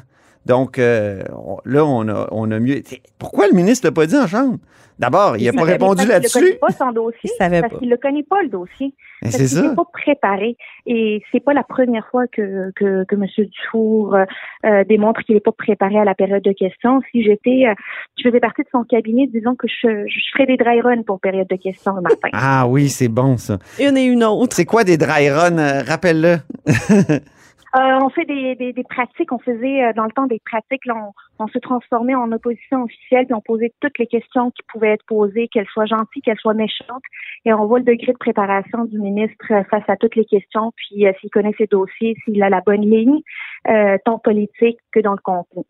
Donc, 0.48 0.78
euh, 0.78 1.22
on- 1.36 1.58
là, 1.64 1.84
on 1.84 2.08
a, 2.08 2.28
on 2.30 2.50
a 2.50 2.58
mieux. 2.58 2.82
Pourquoi 3.18 3.46
le 3.48 3.54
ministre 3.54 3.86
l'a 3.86 3.92
pas 3.92 4.06
dit 4.06 4.16
en 4.16 4.26
chambre? 4.26 4.56
D'abord, 4.98 5.36
il 5.36 5.44
n'a 5.44 5.52
Il 5.52 5.56
pas 5.56 5.62
répondu 5.62 5.94
Parce 5.94 6.00
qu'il 6.00 6.08
ne 6.08 6.12
là-dessus. 6.12 6.38
connaît 6.40 6.54
pas 6.56 6.70
son 6.72 6.90
dossier. 6.90 7.20
Il 7.22 7.36
savait 7.38 7.60
parce 7.60 7.78
qu'il 7.78 7.88
ne 7.88 7.94
connaît 7.94 8.24
pas 8.24 8.42
le 8.42 8.48
dossier. 8.48 8.94
C'est 9.22 9.36
qu'il 9.38 9.48
ça. 9.48 9.62
n'est 9.62 9.74
pas 9.76 9.84
préparé. 9.92 10.56
Et 10.86 11.22
c'est 11.30 11.38
pas 11.38 11.52
la 11.54 11.62
première 11.62 12.04
fois 12.10 12.26
que, 12.26 12.72
que, 12.74 13.04
que 13.04 13.14
M. 13.14 13.24
Dufour 13.46 14.16
euh, 14.16 14.84
démontre 14.88 15.20
qu'il 15.22 15.36
n'est 15.36 15.40
pas 15.40 15.52
préparé 15.52 16.00
à 16.00 16.04
la 16.04 16.16
période 16.16 16.42
de 16.42 16.50
questions. 16.52 17.00
Si 17.12 17.22
j'étais, 17.22 17.66
euh, 17.68 17.74
je 18.20 18.28
faisais 18.28 18.40
partie 18.40 18.62
de 18.62 18.68
son 18.72 18.82
cabinet, 18.82 19.28
disons 19.32 19.54
que 19.54 19.68
je, 19.68 20.04
je 20.08 20.20
ferais 20.32 20.46
des 20.46 20.56
dry 20.56 20.80
runs 20.80 21.02
pour 21.06 21.20
période 21.20 21.46
de 21.48 21.56
questions 21.56 21.94
le 21.94 22.00
matin. 22.02 22.28
Ah 22.32 22.66
oui, 22.66 22.88
c'est 22.88 23.06
bon, 23.08 23.36
ça. 23.36 23.58
Une 23.78 23.96
et 23.96 24.04
une 24.04 24.24
autre. 24.24 24.56
C'est 24.56 24.64
quoi 24.64 24.82
des 24.82 24.96
dry 24.96 25.30
runs? 25.30 25.82
Rappelle-le? 25.84 26.38
Euh, 27.76 27.98
on 28.02 28.08
fait 28.08 28.24
des, 28.24 28.54
des, 28.54 28.72
des 28.72 28.82
pratiques, 28.84 29.30
on 29.30 29.38
faisait 29.38 29.84
euh, 29.84 29.92
dans 29.94 30.04
le 30.04 30.10
temps 30.12 30.26
des 30.26 30.40
pratiques, 30.44 30.86
là, 30.86 30.94
on, 30.96 31.44
on 31.44 31.48
se 31.48 31.58
transformait 31.58 32.14
en 32.14 32.32
opposition 32.32 32.84
officielle, 32.84 33.26
puis 33.26 33.34
on 33.34 33.42
posait 33.42 33.72
toutes 33.80 33.98
les 33.98 34.06
questions 34.06 34.50
qui 34.52 34.62
pouvaient 34.72 34.92
être 34.94 35.04
posées, 35.06 35.48
qu'elles 35.48 35.66
soient 35.66 35.84
gentilles, 35.84 36.22
qu'elles 36.22 36.38
soient 36.38 36.54
méchantes, 36.54 37.02
et 37.44 37.52
on 37.52 37.66
voit 37.66 37.80
le 37.80 37.84
degré 37.84 38.12
de 38.12 38.18
préparation 38.18 38.86
du 38.86 38.98
ministre 38.98 39.44
euh, 39.50 39.62
face 39.70 39.84
à 39.88 39.96
toutes 39.96 40.16
les 40.16 40.24
questions, 40.24 40.72
puis 40.76 41.06
euh, 41.06 41.12
s'il 41.20 41.28
connaît 41.28 41.52
ses 41.58 41.66
dossiers, 41.66 42.16
s'il 42.24 42.42
a 42.42 42.48
la 42.48 42.62
bonne 42.62 42.80
ligne, 42.88 43.20
euh, 43.68 43.98
tant 44.04 44.18
politique 44.18 44.78
que 44.90 45.00
dans 45.00 45.12
le 45.12 45.20
contenu. 45.22 45.64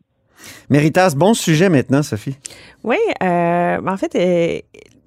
Méritas, 0.69 1.15
bon 1.17 1.33
sujet 1.33 1.67
maintenant, 1.67 2.01
Sophie. 2.01 2.37
Oui, 2.85 2.95
euh, 3.21 3.77
en 3.85 3.97
fait, 3.97 4.15
euh, 4.15 4.59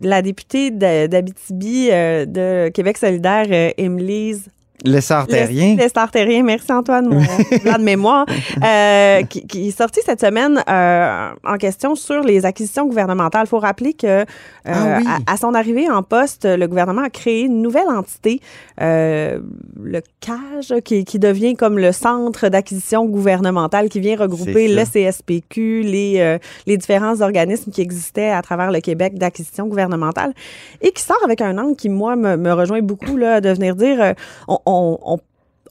la 0.03 0.21
députée 0.21 0.71
de- 0.71 1.07
d'Abitibi 1.07 1.89
euh, 1.91 2.27
de 2.27 2.69
Québec 2.69 2.99
solidaire, 2.99 3.47
euh, 3.51 3.71
Émilise 3.79 4.51
L'essor 4.85 5.27
terrien. 5.27 5.77
L'essor 5.77 6.11
terrien. 6.11 6.43
Merci 6.43 6.73
Antoine, 6.73 7.09
mon 7.09 7.23
plan 7.63 7.79
de 7.79 7.85
mémoire. 7.85 8.27
Euh, 8.63 9.23
qui, 9.23 9.47
qui, 9.47 9.69
est 9.69 9.79
sorti 9.79 10.01
cette 10.05 10.21
semaine 10.21 10.63
euh, 10.69 11.31
en 11.45 11.57
question 11.57 11.95
sur 11.95 12.23
les 12.23 12.45
acquisitions 12.45 12.87
gouvernementales. 12.87 13.47
Il 13.47 13.49
faut 13.49 13.59
rappeler 13.61 13.93
que 13.93 14.07
euh, 14.07 14.25
Ah 14.65 14.99
oui. 14.99 15.07
à, 15.27 15.33
à 15.33 15.37
son 15.37 15.55
arrivée 15.55 15.89
en 15.89 16.03
poste, 16.03 16.45
le 16.45 16.67
gouvernement 16.67 17.03
a 17.03 17.11
créé 17.11 17.43
une 17.43 17.63
nouvelle 17.63 17.89
entité, 17.89 18.41
le 18.79 20.01
CAGE, 20.21 20.81
qui, 20.85 21.05
qui 21.05 21.19
devient 21.19 21.55
comme 21.55 21.79
le 21.79 21.93
centre 21.93 22.49
d'acquisition 22.49 23.07
gouvernementale 23.07 23.89
qui 23.89 24.01
vient 24.01 24.17
regrouper 24.17 24.69
le. 24.69 24.83
CSPQ, 24.83 25.83
les, 25.83 26.39
les 26.67 26.77
différents 26.77 27.21
organismes 27.21 27.71
qui 27.71 27.81
existaient 27.81 28.31
à 28.31 28.43
travers 28.43 28.71
le 28.73 28.81
Québec 28.81 29.17
d'acquisition 29.17 29.67
gouvernementale 29.67 30.35
et 30.81 30.91
qui 30.91 31.03
sort 31.03 31.21
avec 31.25 31.41
un 31.41 31.57
angle 31.57 31.77
qui, 31.77 31.89
moi, 31.89 32.17
me, 32.17 32.37
me 32.37 32.53
rejoint 32.53 32.83
beaucoup, 32.83 33.17
là, 33.17 33.41
de 33.41 33.49
venir 33.51 33.77
dire 33.77 34.15
on, 34.49 34.59
on, 34.73 34.99
on, 35.15 35.19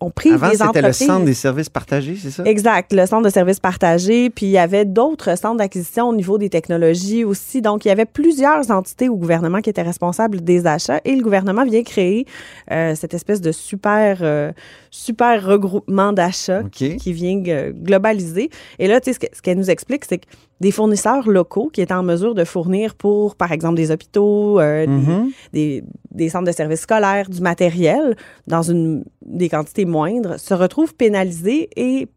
on 0.01 0.10
prive 0.10 0.34
Avant, 0.34 0.50
les 0.50 0.58
c'était 0.58 0.81
le 0.81 0.93
centre 0.93 1.25
des 1.25 1.34
services 1.36 1.70
partagés, 1.70 2.17
c'est 2.20 2.31
ça? 2.31 2.43
Exact, 2.43 2.91
le 2.91 3.05
centre 3.05 3.24
de 3.24 3.29
services 3.29 3.60
partagés. 3.60 4.29
Puis 4.29 4.48
il 4.48 4.51
y 4.51 4.58
avait 4.58 4.84
d'autres 4.84 5.38
centres 5.38 5.58
d'acquisition 5.58 6.10
au 6.10 6.15
niveau 6.15 6.38
des 6.38 6.50
technologies 6.50 7.24
aussi. 7.24 7.62
Donc, 7.62 7.86
il 7.86 7.89
y 7.89 7.91
avait 7.91 8.05
plusieurs 8.05 8.72
entités 8.72 9.10
au 9.10 9.15
gouvernement 9.15 9.62
qui 9.62 9.70
étaient 9.70 9.81
responsables 9.81 10.41
des 10.41 10.65
achats 10.65 11.01
et 11.05 11.15
le 11.15 11.22
gouvernement 11.22 11.63
vient 11.63 11.84
créer 11.84 12.25
euh, 12.72 12.96
cette 12.96 13.13
espèce 13.13 13.41
de 13.41 13.51
super, 13.51 14.20
euh, 14.22 14.51
super 14.89 15.46
regroupement 15.46 16.13
d'achats 16.13 16.63
qui 16.72 17.13
vient 17.13 17.41
euh, 17.48 17.72
globaliser. 17.72 18.50
Et 18.79 18.88
là, 18.88 19.00
tu 19.00 19.13
sais, 19.13 19.29
ce 19.31 19.41
qu'elle 19.41 19.58
nous 19.58 19.70
explique, 19.70 20.05
c'est 20.05 20.17
que 20.17 20.25
des 20.62 20.72
fournisseurs 20.72 21.27
locaux 21.30 21.70
qui 21.74 21.82
étaient 21.82 21.94
en 21.94 22.03
mesure 22.03 22.34
de 22.36 22.46
fournir 22.46 22.96
pour, 22.96 23.36
par 23.36 23.51
exemple, 23.51 23.75
des 23.75 23.91
hôpitaux, 23.91 24.60
euh, 24.62 24.86
des- 24.86 24.91
Mhm. 24.91 25.32
des, 25.51 25.84
des 26.12 26.30
centres 26.30 26.46
de 26.48 26.51
services 26.53 26.82
scolaires, 26.82 27.30
du 27.30 27.41
matériel, 27.41 28.15
dans 28.48 28.62
une, 28.62 29.03
des 29.25 29.50
quantités 29.50 29.84
moindres, 29.86 30.39
se 30.39 30.53
retrouvent 30.53 30.94
pénalisés 30.96 31.70
et 31.75 32.08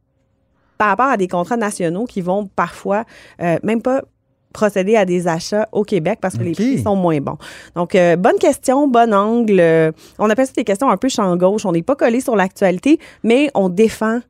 par 0.78 0.88
rapport 0.88 1.06
à 1.06 1.16
des 1.16 1.26
contrats 1.28 1.56
nationaux 1.56 2.04
qui 2.04 2.20
vont 2.20 2.46
parfois 2.54 3.04
euh, 3.40 3.56
même 3.62 3.80
pas 3.82 4.02
procéder 4.52 4.94
à 4.94 5.04
des 5.04 5.26
achats 5.26 5.66
au 5.72 5.82
Québec 5.82 6.18
parce 6.20 6.36
que 6.36 6.44
les 6.44 6.52
prix 6.52 6.78
sont 6.82 6.94
moins 6.94 7.20
bons. 7.20 7.38
Donc, 7.74 7.96
euh, 7.96 8.14
bonne 8.14 8.38
question, 8.38 8.86
bon 8.86 9.12
angle. 9.12 9.60
On 10.18 10.30
appelle 10.30 10.46
ça 10.46 10.52
des 10.56 10.62
questions 10.62 10.88
un 10.90 10.96
peu 10.96 11.08
champ 11.08 11.36
gauche. 11.36 11.64
On 11.66 11.72
n'est 11.72 11.82
pas 11.82 11.96
collé 11.96 12.20
sur 12.20 12.36
l'actualité, 12.36 13.00
mais 13.24 13.50
on 13.54 13.68
défend 13.68 14.20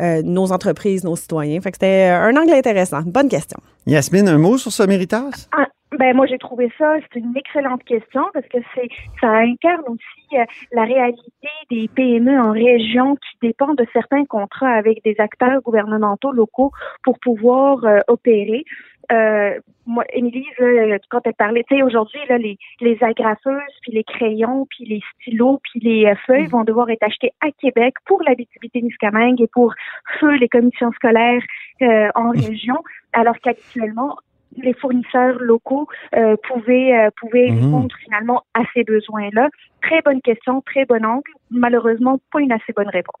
euh, 0.00 0.22
nos 0.22 0.52
entreprises, 0.52 1.04
nos 1.04 1.16
citoyens. 1.16 1.60
Fait 1.60 1.70
que 1.70 1.76
c'était 1.76 2.08
un 2.08 2.34
angle 2.36 2.52
intéressant. 2.52 3.02
Bonne 3.04 3.28
question. 3.28 3.58
Yasmine, 3.86 4.28
un 4.28 4.38
mot 4.38 4.58
sur 4.58 4.72
ce 4.72 4.82
Méritas? 4.82 5.48
Ah, 5.56 5.66
ben 5.98 6.14
moi 6.14 6.26
j'ai 6.26 6.38
trouvé 6.38 6.70
ça, 6.78 6.96
c'est 7.12 7.18
une 7.18 7.36
excellente 7.36 7.82
question 7.84 8.22
parce 8.32 8.46
que 8.46 8.58
c'est 8.74 8.88
ça 9.20 9.28
incarne 9.38 9.82
aussi 9.88 10.38
euh, 10.38 10.44
la 10.72 10.84
réalité 10.84 11.48
des 11.70 11.88
PME 11.88 12.40
en 12.40 12.52
région 12.52 13.16
qui 13.16 13.48
dépendent 13.48 13.76
de 13.76 13.86
certains 13.92 14.24
contrats 14.24 14.70
avec 14.70 15.02
des 15.04 15.16
acteurs 15.18 15.60
gouvernementaux 15.62 16.30
locaux 16.30 16.70
pour 17.02 17.18
pouvoir 17.18 17.84
euh, 17.84 17.98
opérer. 18.06 18.64
Euh, 19.12 19.58
moi, 19.86 20.04
Émilie, 20.12 20.46
là, 20.58 20.98
quand 21.08 21.20
elle 21.24 21.34
parlait, 21.34 21.64
tu 21.68 21.76
sais, 21.76 21.82
aujourd'hui, 21.82 22.20
là, 22.28 22.38
les, 22.38 22.56
les 22.80 22.96
agrafeuses, 23.02 23.60
puis 23.82 23.92
les 23.92 24.04
crayons, 24.04 24.66
puis 24.70 24.84
les 24.84 25.00
stylos, 25.14 25.60
puis 25.64 25.80
les 25.80 26.06
euh, 26.06 26.14
feuilles 26.26 26.46
vont 26.46 26.62
devoir 26.62 26.88
être 26.90 27.02
achetés 27.02 27.32
à 27.40 27.50
Québec 27.50 27.94
pour 28.06 28.22
l'habitabilité-Témiscamingue 28.22 29.40
et 29.40 29.48
pour 29.48 29.74
feu 30.20 30.36
les 30.36 30.48
commissions 30.48 30.92
scolaires 30.92 31.42
euh, 31.82 32.08
en 32.14 32.30
région, 32.30 32.76
alors 33.12 33.36
qu'actuellement, 33.42 34.16
les 34.56 34.74
fournisseurs 34.74 35.38
locaux 35.40 35.86
euh, 36.16 36.36
pouvaient, 36.48 36.92
euh, 36.92 37.10
pouvaient 37.20 37.50
Mhm. 37.50 37.64
répondre 37.64 37.94
finalement 38.04 38.42
à 38.54 38.62
ces 38.74 38.84
besoins-là. 38.84 39.48
Très 39.82 40.02
bonne 40.02 40.20
question, 40.20 40.60
très 40.66 40.84
bon 40.84 41.04
angle. 41.04 41.30
Malheureusement, 41.50 42.18
pas 42.32 42.40
une 42.40 42.52
assez 42.52 42.72
bonne 42.76 42.88
réponse. 42.88 43.16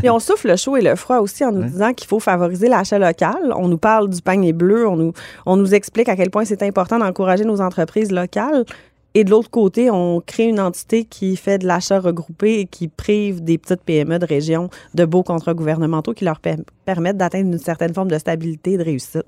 Puis 0.00 0.08
on 0.10 0.18
souffle 0.18 0.48
le 0.48 0.56
chaud 0.56 0.76
et 0.76 0.82
le 0.82 0.94
froid 0.96 1.18
aussi 1.18 1.44
en 1.44 1.52
nous 1.52 1.60
Ouais. 1.60 1.66
disant 1.66 1.92
qu'il 1.92 2.08
faut 2.08 2.20
favoriser 2.20 2.68
l'achat 2.68 2.98
local. 2.98 3.52
On 3.56 3.68
nous 3.68 3.78
parle 3.78 4.08
du 4.08 4.22
panier 4.22 4.52
bleu, 4.52 4.86
on 4.86 4.96
nous, 4.96 5.12
on 5.46 5.56
nous 5.56 5.74
explique 5.74 6.08
à 6.08 6.16
quel 6.16 6.30
point 6.30 6.44
c'est 6.44 6.62
important 6.62 6.98
d'encourager 6.98 7.44
nos 7.44 7.60
entreprises 7.60 8.12
locales. 8.12 8.64
Et 9.16 9.22
de 9.22 9.30
l'autre 9.30 9.48
côté, 9.50 9.90
on 9.92 10.20
crée 10.20 10.44
une 10.48 10.58
entité 10.58 11.04
qui 11.04 11.36
fait 11.36 11.58
de 11.58 11.66
l'achat 11.68 12.00
regroupé 12.00 12.58
et 12.60 12.64
qui 12.66 12.88
prive 12.88 13.44
des 13.44 13.58
petites 13.58 13.82
PME 13.82 14.18
de 14.18 14.26
région 14.26 14.70
de 14.94 15.04
beaux 15.04 15.22
contrats 15.22 15.54
gouvernementaux 15.54 16.14
qui 16.14 16.24
leur 16.24 16.40
per- 16.40 16.56
permettent 16.84 17.16
d'atteindre 17.16 17.46
une 17.52 17.58
certaine 17.58 17.94
forme 17.94 18.10
de 18.10 18.18
stabilité 18.18 18.72
et 18.72 18.76
de 18.76 18.82
réussite. 18.82 19.22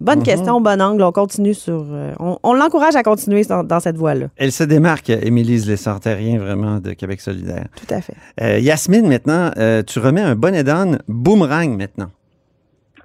Bonne 0.00 0.18
Mhm. 0.18 0.24
question, 0.24 0.60
bon 0.60 0.80
angle. 0.82 1.02
On 1.02 1.12
continue 1.12 1.54
sur. 1.54 1.86
euh, 1.90 2.12
on 2.20 2.38
on 2.42 2.52
l'encourage 2.52 2.96
à 2.96 3.02
continuer 3.02 3.42
dans, 3.44 3.64
dans 3.64 3.80
cette 3.80 3.96
voie-là. 3.96 4.26
Elle 4.36 4.52
se 4.52 4.64
démarque, 4.64 5.08
Émilie 5.10 5.58
Lessard-Terrien, 5.58 6.38
vraiment, 6.38 6.78
de 6.78 6.92
Québec 6.92 7.20
solidaire. 7.22 7.66
Tout 7.76 7.94
à 7.94 8.00
fait. 8.02 8.14
Euh, 8.42 8.58
Yasmine, 8.58 9.08
maintenant, 9.08 9.50
euh, 9.56 9.82
tu 9.82 9.98
remets 10.00 10.20
un 10.20 10.34
bonnet 10.36 10.64
d'âne 10.64 10.98
boomerang 11.08 11.76
maintenant. 11.78 12.10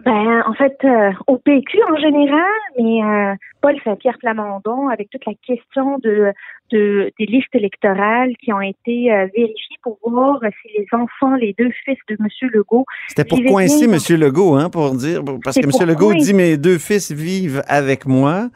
Ben, 0.05 0.43
en 0.45 0.53
fait, 0.53 0.77
euh, 0.83 1.12
au 1.25 1.39
PQ 1.39 1.79
en 1.91 1.97
général, 1.97 2.45
mais 2.77 3.03
euh, 3.03 3.33
Paul 3.59 3.74
Saint-Pierre 3.83 4.19
Plamondon, 4.19 4.88
avec 4.89 5.09
toute 5.09 5.25
la 5.25 5.33
question 5.45 5.97
de, 5.97 6.31
de 6.71 7.12
des 7.19 7.25
listes 7.25 7.53
électorales 7.55 8.33
qui 8.38 8.53
ont 8.53 8.62
été 8.62 9.12
euh, 9.12 9.25
vérifiées 9.35 9.77
pour 9.81 9.97
voir 10.05 10.39
si 10.62 10.77
les 10.77 10.85
enfants, 10.91 11.33
les 11.35 11.55
deux 11.57 11.71
fils 11.83 11.97
de 12.07 12.17
M. 12.19 12.27
Legault, 12.53 12.85
C'était 13.07 13.25
pour 13.25 13.43
coincer. 13.43 13.85
M. 13.85 14.19
Legault, 14.19 14.53
hein, 14.53 14.69
pour 14.69 14.91
dire, 14.91 15.24
parce 15.43 15.57
que 15.57 15.65
M. 15.65 15.89
Legault 15.89 16.13
dit 16.13 16.35
mes 16.35 16.55
deux 16.57 16.77
fils 16.77 17.12
vivent 17.12 17.63
avec 17.67 18.05
moi. 18.05 18.50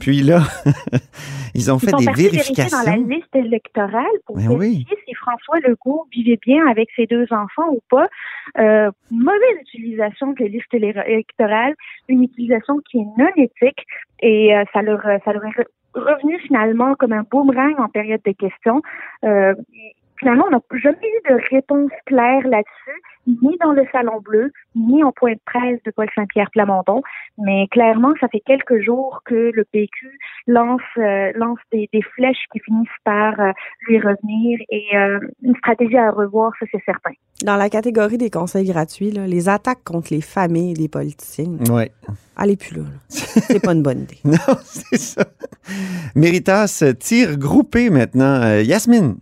Puis 0.00 0.22
là, 0.22 0.40
ils 1.54 1.70
ont 1.70 1.76
Ils 1.78 1.88
fait 1.90 1.96
des 1.96 2.04
vérifier 2.06 2.54
dans 2.70 2.78
la 2.78 2.96
vérifications. 2.96 3.06
liste 3.08 3.36
électorale 3.36 4.16
pour 4.26 4.36
Ben 4.36 4.48
vérifier 4.48 4.96
si 5.06 5.14
François 5.14 5.58
Legault 5.60 6.06
vivait 6.12 6.38
bien 6.44 6.66
avec 6.68 6.88
ses 6.96 7.06
deux 7.06 7.26
enfants 7.30 7.68
ou 7.70 7.80
pas. 7.90 8.08
Euh, 8.58 8.90
mauvaise 9.10 9.56
utilisation 9.62 10.32
de 10.32 10.44
liste 10.44 10.72
élé- 10.72 11.06
électorale, 11.06 11.74
une 12.08 12.22
utilisation 12.24 12.78
qui 12.90 12.98
est 12.98 13.06
non 13.18 13.28
éthique 13.36 13.84
et 14.20 14.56
euh, 14.56 14.64
ça 14.72 14.82
leur 14.82 15.02
ça 15.24 15.32
leur 15.32 15.44
est 15.44 15.50
re- 15.60 15.66
revenu 15.94 16.38
finalement 16.40 16.94
comme 16.94 17.12
un 17.12 17.24
boomerang 17.30 17.74
en 17.78 17.88
période 17.88 18.20
de 18.24 18.32
questions. 18.32 18.80
Euh, 19.24 19.54
finalement, 20.20 20.44
on 20.46 20.50
n'a 20.52 20.60
jamais 20.80 20.96
eu 20.98 21.30
de 21.32 21.40
réponse 21.50 21.90
claire 22.06 22.46
là-dessus, 22.46 23.00
ni 23.42 23.56
dans 23.60 23.72
le 23.72 23.84
Salon 23.92 24.20
Bleu, 24.20 24.52
ni 24.76 25.02
en 25.04 25.10
point 25.12 25.32
de 25.32 25.40
presse 25.44 25.78
de 25.84 25.90
Paul 25.90 26.06
Saint-Pierre 26.14 26.50
Plamondon. 26.52 27.02
Mais 27.38 27.66
clairement, 27.70 28.12
ça 28.20 28.28
fait 28.28 28.40
quelques 28.46 28.80
jours 28.82 29.22
que 29.24 29.50
le 29.52 29.64
PQ 29.72 30.08
lance 30.46 30.80
euh, 30.98 31.32
lance 31.34 31.58
des, 31.72 31.88
des 31.92 32.02
flèches 32.14 32.44
qui 32.52 32.60
finissent 32.60 32.88
par 33.04 33.38
euh, 33.40 33.50
lui 33.88 33.98
revenir 33.98 34.58
et 34.70 34.84
euh, 34.96 35.18
une 35.42 35.56
stratégie 35.56 35.96
à 35.96 36.10
revoir, 36.10 36.52
ça 36.60 36.66
c'est 36.70 36.82
certain. 36.84 37.10
Dans 37.44 37.56
la 37.56 37.68
catégorie 37.70 38.18
des 38.18 38.30
conseils 38.30 38.66
gratuits, 38.68 39.10
là, 39.10 39.26
les 39.26 39.48
attaques 39.48 39.82
contre 39.84 40.12
les 40.12 40.20
familles 40.20 40.74
des 40.74 40.88
politiciens, 40.88 41.56
Oui. 41.70 41.84
allez 42.36 42.56
plus 42.56 42.76
là. 42.76 42.82
là. 42.82 42.90
C'est 43.08 43.62
pas 43.62 43.72
une 43.72 43.82
bonne 43.82 44.00
idée. 44.00 44.18
Non, 44.24 44.56
c'est 44.62 44.98
ça. 44.98 45.24
Méritas 46.14 46.82
tire 46.98 47.36
groupé 47.38 47.90
maintenant. 47.90 48.42
Euh, 48.42 48.62
Yasmine. 48.62 49.16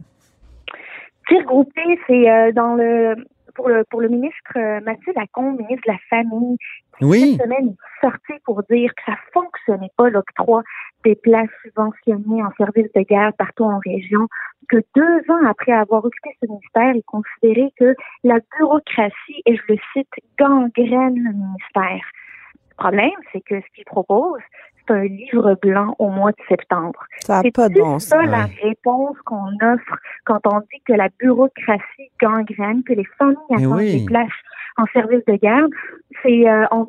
Tir 1.28 1.44
groupé, 1.44 2.00
c'est 2.06 2.30
euh, 2.30 2.52
dans 2.52 2.74
le 2.74 3.14
pour 3.54 3.68
le 3.68 3.84
pour 3.90 4.00
le 4.00 4.08
ministre 4.08 4.56
euh, 4.56 4.80
Mathieu 4.80 5.12
Lacombe, 5.14 5.58
ministre 5.58 5.86
de 5.86 5.92
la 5.92 5.98
Famille, 6.08 6.56
Oui. 7.00 7.36
cette 7.36 7.42
semaine 7.42 7.74
sorti 8.00 8.32
pour 8.44 8.62
dire 8.70 8.94
que 8.94 9.02
ça 9.04 9.18
fonctionnait 9.32 9.90
pas 9.96 10.08
l'octroi 10.10 10.62
des 11.04 11.16
places 11.16 11.50
subventionnées 11.62 12.42
en 12.42 12.52
service 12.56 12.90
de 12.94 13.02
garde 13.02 13.34
partout 13.36 13.64
en 13.64 13.78
région, 13.78 14.28
que 14.68 14.78
deux 14.94 15.32
ans 15.32 15.46
après 15.48 15.72
avoir 15.72 16.04
occupé 16.04 16.30
ce 16.40 16.46
ministère, 16.48 16.94
il 16.94 17.02
considérait 17.04 17.72
que 17.78 17.94
la 18.24 18.38
bureaucratie, 18.58 19.42
et 19.46 19.56
je 19.56 19.62
le 19.68 19.78
cite, 19.92 20.12
gangrène 20.38 21.16
le 21.16 21.32
ministère. 21.32 22.04
Le 22.70 22.76
problème, 22.76 23.20
c'est 23.32 23.40
que 23.40 23.60
ce 23.60 23.66
qu'il 23.74 23.84
propose, 23.84 24.40
un 24.90 25.04
livre 25.04 25.56
blanc 25.62 25.94
au 25.98 26.08
mois 26.08 26.32
de 26.32 26.42
septembre. 26.48 26.98
Ça 27.20 27.36
n'a 27.36 27.42
C'est 27.42 27.54
pas 27.54 27.68
de 27.68 27.74
bon 27.74 27.98
ça 27.98 28.22
la 28.24 28.46
réponse 28.62 29.16
qu'on 29.24 29.52
offre 29.62 29.96
quand 30.24 30.40
on 30.46 30.60
dit 30.60 30.82
que 30.86 30.92
la 30.92 31.08
bureaucratie 31.18 32.10
gangrène, 32.20 32.82
que 32.84 32.94
les 32.94 33.06
familles 33.18 33.36
attendent 33.50 33.78
oui. 33.78 34.00
des 34.00 34.04
places 34.04 34.28
en 34.76 34.86
service 34.92 35.24
de 35.26 35.34
garde. 35.34 35.70
C'est 36.22 36.48
euh, 36.48 36.64
on, 36.70 36.86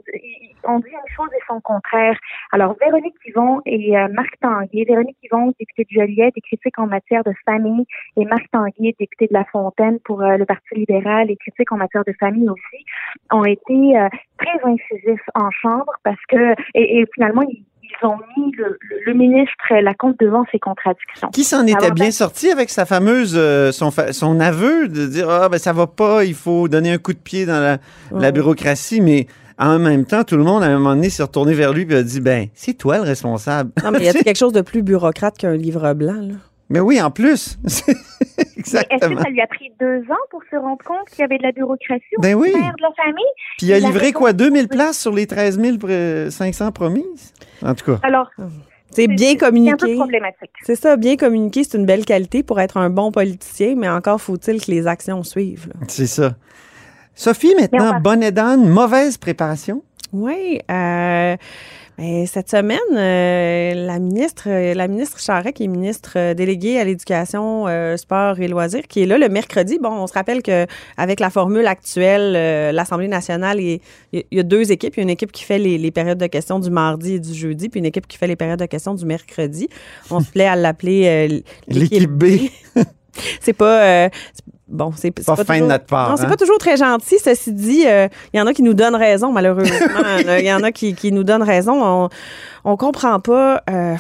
on 0.64 0.80
dit 0.80 0.90
une 0.90 1.16
chose 1.16 1.30
et 1.36 1.42
son 1.48 1.60
contraire. 1.62 2.18
Alors 2.52 2.76
Véronique 2.80 3.16
Yvon 3.26 3.62
et 3.66 3.98
euh, 3.98 4.08
Marc 4.10 4.40
Tanguay, 4.42 4.86
Véronique 4.88 5.18
Yvon, 5.24 5.54
députée 5.60 5.86
de 5.86 6.02
Joliette, 6.02 6.34
et 6.36 6.42
critique 6.42 6.78
en 6.80 6.88
matière 6.88 7.24
de 7.24 7.34
famille, 7.46 7.86
et 8.18 8.26
Marc 8.26 8.50
Tanguay, 8.52 8.96
député 9.00 9.28
de 9.28 9.34
La 9.34 9.46
Fontaine 9.46 10.00
pour 10.02 10.22
euh, 10.22 10.38
le 10.38 10.46
Parti 10.46 10.76
libéral 10.76 11.30
et 11.32 11.36
critique 11.38 11.72
en 11.72 11.78
matière 11.78 12.04
de 12.06 12.14
famille 12.20 12.50
aussi, 12.50 12.86
ont 13.32 13.46
été 13.46 13.98
euh, 13.98 14.08
très 14.38 14.60
incisifs 14.64 15.30
en 15.36 15.50
chambre 15.52 15.92
parce 16.04 16.24
que 16.30 16.54
et, 16.74 17.00
et 17.00 17.06
finalement 17.14 17.44
ils 17.44 17.66
ils 17.90 18.06
ont 18.06 18.18
mis 18.38 18.52
le, 18.56 18.78
le- 18.82 19.00
le 19.06 19.14
ministre 19.14 19.74
Lacombe 19.82 20.16
devant 20.20 20.46
ses 20.52 20.60
contradictions. 20.60 21.30
Qui 21.30 21.44
s'en 21.44 21.66
était 21.66 21.92
bien 21.92 22.12
sorti 22.12 22.52
avec 22.52 22.70
sa 22.70 22.86
fameuse, 22.86 23.34
euh, 23.36 23.72
son, 23.72 23.92
son 24.12 24.40
aveu 24.40 24.88
de 24.88 25.06
dire 25.08 25.30
Ah, 25.30 25.50
ben 25.50 25.58
ça 25.58 25.74
va 25.74 25.88
pas, 25.88 26.24
il 26.26 26.36
faut 26.36 26.68
donner 26.68 26.92
un 26.92 26.98
coup 26.98 27.14
de 27.14 27.20
pied 27.20 27.46
dans 27.46 27.78
la, 28.12 28.32
bureaucratie, 28.32 29.02
mais 29.02 29.28
en 29.58 29.80
même 29.80 30.06
temps, 30.06 30.24
tout 30.24 30.38
le 30.38 30.44
monde, 30.44 30.64
à 30.64 30.68
un 30.68 30.78
moment 30.78 30.96
donné, 30.96 31.10
s'est 31.10 31.24
retourné 31.24 31.54
vers 31.54 31.74
lui 31.74 31.86
et 31.90 31.96
a 31.96 32.04
dit 32.04 32.22
Ben, 32.22 32.48
c'est 32.54 32.74
toi 32.74 32.98
le 32.98 33.04
responsable. 33.04 33.72
Non, 33.84 33.92
mais 33.92 34.04
y 34.06 34.10
a 34.10 34.14
quelque 34.24 34.38
chose 34.38 34.54
de 34.54 34.62
plus 34.62 34.82
bureaucrate 34.84 35.38
qu'un 35.38 35.56
livre 35.56 35.94
blanc, 35.94 36.22
là? 36.22 36.36
Mais 36.70 36.80
oui, 36.80 37.02
en 37.02 37.10
plus. 37.10 37.58
Exactement. 38.58 38.98
Est-ce 38.98 39.16
que 39.16 39.22
ça 39.24 39.30
lui 39.30 39.42
a 39.42 39.48
pris 39.48 39.72
deux 39.80 40.02
ans 40.12 40.26
pour 40.30 40.42
se 40.52 40.56
rendre 40.56 40.84
compte 40.86 41.10
qu'il 41.10 41.20
y 41.20 41.24
avait 41.24 41.38
de 41.38 41.44
la 41.44 41.52
bureaucratie 41.52 42.04
ben 42.20 42.36
au 42.36 42.42
oui. 42.42 42.54
de 42.54 42.58
la 42.58 42.92
famille? 42.96 43.26
Puis 43.58 43.68
il 43.68 43.74
a 43.74 43.80
livré 43.80 44.12
quoi, 44.12 44.34
2000 44.34 44.68
places 44.68 45.00
sur 45.00 45.14
les 45.14 45.26
13 45.26 45.60
500 46.30 46.72
promises? 46.72 47.34
En 47.64 47.74
tout 47.74 47.86
cas. 47.86 48.00
Alors, 48.04 48.30
c'est 48.92 49.08
bien 49.08 49.36
communiqué. 49.36 49.76
C'est 49.80 49.86
un 49.86 49.88
peu 49.88 49.96
problématique. 49.96 50.52
C'est 50.64 50.76
ça, 50.76 50.96
bien 50.96 51.16
communiqué, 51.16 51.64
c'est 51.64 51.78
une 51.78 51.86
belle 51.86 52.06
qualité 52.06 52.44
pour 52.44 52.60
être 52.60 52.78
un 52.78 52.90
bon 52.90 53.12
politicien, 53.12 53.76
mais 53.76 53.90
encore 53.90 54.22
faut-il 54.22 54.64
que 54.64 54.72
les 54.72 54.88
actions 54.88 55.24
suivent. 55.24 55.72
C'est 55.88 56.08
ça. 56.08 56.36
Sophie, 57.16 57.54
maintenant, 57.60 58.00
bonne 58.00 58.24
et 58.24 58.32
mauvaise 58.58 59.18
préparation? 59.18 59.84
Oui. 60.14 60.60
Euh, 60.72 61.36
ben, 62.00 62.26
cette 62.28 62.50
semaine, 62.50 62.80
euh, 62.94 63.74
la 63.74 64.00
ministre, 64.00 64.48
la 64.48 64.88
ministre 64.88 65.20
Charest, 65.20 65.58
qui 65.58 65.66
est 65.66 65.68
ministre 65.68 66.14
euh, 66.16 66.34
déléguée 66.34 66.80
à 66.80 66.86
l'éducation, 66.86 67.68
euh, 67.68 67.98
sport 67.98 68.40
et 68.40 68.48
loisirs, 68.48 68.88
qui 68.88 69.02
est 69.02 69.06
là 69.06 69.18
le 69.18 69.28
mercredi. 69.28 69.80
Bon, 69.80 69.90
on 69.90 70.08
se 70.08 70.14
rappelle 70.14 70.42
que 70.42 70.66
avec 70.96 71.20
la 71.20 71.30
formule 71.30 71.68
actuelle, 71.68 72.74
l'Assemblée 72.74 73.10
nationale, 73.10 73.60
il 73.60 73.82
y, 74.14 74.40
a 74.40 74.44
deux 74.44 74.72
équipes. 74.72 74.96
Il 74.96 75.00
y 75.00 75.02
a 75.02 75.04
une 75.04 75.10
équipe 75.10 75.34
qui 75.34 75.44
fait 75.44 75.60
les, 75.60 75.92
périodes 75.92 76.20
de 76.20 76.28
questions 76.28 76.60
du 76.60 76.70
mardi 76.70 77.16
et 77.16 77.20
du 77.20 77.34
jeudi, 77.34 77.68
puis 77.68 77.80
une 77.80 77.86
équipe 77.86 78.08
qui 78.08 78.18
fait 78.18 78.28
les 78.28 78.38
périodes 78.38 78.60
de 78.60 78.66
questions 78.66 78.94
du 78.94 79.06
mercredi. 79.06 79.68
On 80.10 80.22
se 80.22 80.32
plaît 80.32 80.48
à 80.48 80.56
l'appeler 80.56 81.44
l'équipe 81.68 82.10
B. 82.10 82.26
c'est 83.42 83.52
pas 83.52 84.10
bon, 84.70 84.92
c'est 84.96 85.12
pas, 85.12 85.36
pas, 85.36 85.44
fin 85.44 85.60
de 85.60 85.66
notre 85.66 85.86
part. 85.86 86.10
Non, 86.10 86.18
c'est 86.18 86.26
hein? 86.26 86.30
pas 86.30 86.38
toujours 86.38 86.58
très 86.58 86.78
gentil. 86.78 87.18
Ceci 87.20 87.54
dit, 87.54 87.82
il 87.82 87.88
euh, 87.88 88.08
y 88.34 88.42
en 88.42 88.48
a 88.48 88.54
qui 88.54 88.64
nous 88.64 88.74
donnent 88.74 88.96
raison, 88.96 89.32
malheureusement. 89.32 89.76
Il 90.40 90.46
y 90.46 90.54
en 90.54 90.64
a 90.64 90.72
qui, 90.72 90.94
qui, 90.94 91.12
nous 91.12 91.24
donnent 91.24 91.44
raison. 91.44 91.82
On, 91.84 92.10
on 92.64 92.78
comprend 92.78 93.20
pas. 93.20 93.64
Euh, 93.70 93.96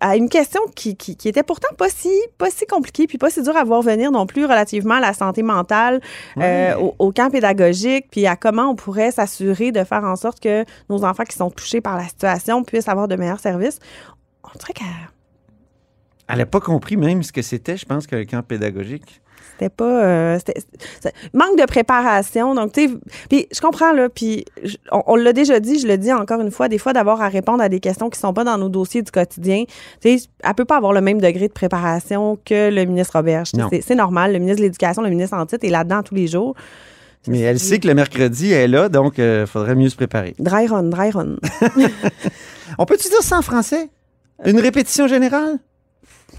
à 0.00 0.16
une 0.16 0.28
question 0.28 0.60
qui, 0.74 0.94
qui, 0.94 1.16
qui, 1.16 1.28
était 1.28 1.42
pourtant 1.42 1.74
pas 1.78 1.88
si, 1.88 2.10
pas 2.36 2.50
si 2.50 2.66
compliquée, 2.66 3.06
puis 3.06 3.16
pas 3.16 3.30
si 3.30 3.42
dur 3.42 3.56
à 3.56 3.64
voir 3.64 3.80
venir 3.80 4.10
non 4.12 4.26
plus 4.26 4.44
relativement 4.44 4.96
à 4.96 5.00
la 5.00 5.14
santé 5.14 5.42
mentale, 5.42 6.00
euh, 6.36 6.74
au, 6.76 6.94
au, 6.98 7.12
camp 7.12 7.30
pédagogique, 7.30 8.06
puis 8.10 8.26
à 8.26 8.36
comment 8.36 8.70
on 8.70 8.74
pourrait 8.74 9.10
s'assurer 9.10 9.72
de 9.72 9.82
faire 9.84 10.04
en 10.04 10.16
sorte 10.16 10.38
que 10.38 10.64
nos 10.90 11.02
enfants 11.02 11.24
qui 11.24 11.36
sont 11.36 11.50
touchés 11.50 11.80
par 11.80 11.96
la 11.96 12.04
situation 12.04 12.62
puissent 12.62 12.88
avoir 12.88 13.08
de 13.08 13.16
meilleurs 13.16 13.40
services. 13.40 13.78
On 14.44 14.58
dirait 14.58 14.74
qu'elle... 14.74 15.15
Elle 16.28 16.38
n'a 16.38 16.46
pas 16.46 16.60
compris 16.60 16.96
même 16.96 17.22
ce 17.22 17.32
que 17.32 17.42
c'était, 17.42 17.76
je 17.76 17.86
pense, 17.86 18.06
que 18.06 18.16
le 18.16 18.24
camp 18.24 18.42
pédagogique. 18.42 19.20
C'était 19.52 19.70
pas. 19.70 20.04
Euh, 20.04 20.38
manque 21.32 21.58
de 21.58 21.64
préparation. 21.64 22.54
Donc, 22.54 22.72
tu 22.72 22.88
sais, 22.88 22.94
puis 23.30 23.46
je 23.52 23.60
comprends, 23.60 23.92
là, 23.92 24.08
puis 24.08 24.44
on, 24.90 25.16
l'a 25.16 25.32
déjà 25.32 25.60
dit, 25.60 25.78
je 25.78 25.86
le 25.86 25.96
dis 25.96 26.12
encore 26.12 26.40
une 26.40 26.50
fois, 26.50 26.68
des 26.68 26.78
fois, 26.78 26.92
d'avoir 26.92 27.22
à 27.22 27.28
répondre 27.28 27.62
à 27.62 27.68
des 27.68 27.80
questions 27.80 28.10
qui 28.10 28.18
sont 28.18 28.34
pas 28.34 28.44
dans 28.44 28.58
nos 28.58 28.68
dossiers 28.68 29.02
du 29.02 29.10
quotidien. 29.10 29.64
Tu 30.02 30.18
sais, 30.18 30.28
elle 30.42 30.54
peut 30.54 30.64
pas 30.66 30.76
avoir 30.76 30.92
le 30.92 31.00
même 31.00 31.20
degré 31.20 31.48
de 31.48 31.52
préparation 31.52 32.38
que 32.44 32.70
le 32.70 32.84
ministre 32.84 33.16
Roberge. 33.16 33.52
C'est 33.80 33.94
normal. 33.94 34.32
Le 34.32 34.40
ministre 34.40 34.58
de 34.58 34.64
l'Éducation, 34.64 35.00
le 35.02 35.10
ministre 35.10 35.36
en 35.36 35.46
titre 35.46 35.64
est 35.64 35.70
là-dedans 35.70 36.02
tous 36.02 36.14
les 36.14 36.26
jours. 36.26 36.54
Mais 37.28 37.40
elle 37.40 37.58
sait 37.58 37.78
que 37.78 37.88
le 37.88 37.94
mercredi, 37.94 38.52
elle 38.52 38.62
est 38.62 38.68
là, 38.68 38.88
donc 38.88 39.14
il 39.18 39.22
euh, 39.22 39.46
faudrait 39.46 39.74
mieux 39.74 39.88
se 39.88 39.96
préparer. 39.96 40.34
Dry 40.38 40.66
run, 40.66 40.84
dry 40.84 41.10
run. 41.10 41.36
on 42.78 42.84
peut-tu 42.84 43.08
dire 43.08 43.22
ça 43.22 43.38
en 43.38 43.42
français? 43.42 43.88
Une 44.44 44.60
répétition 44.60 45.08
générale? 45.08 45.58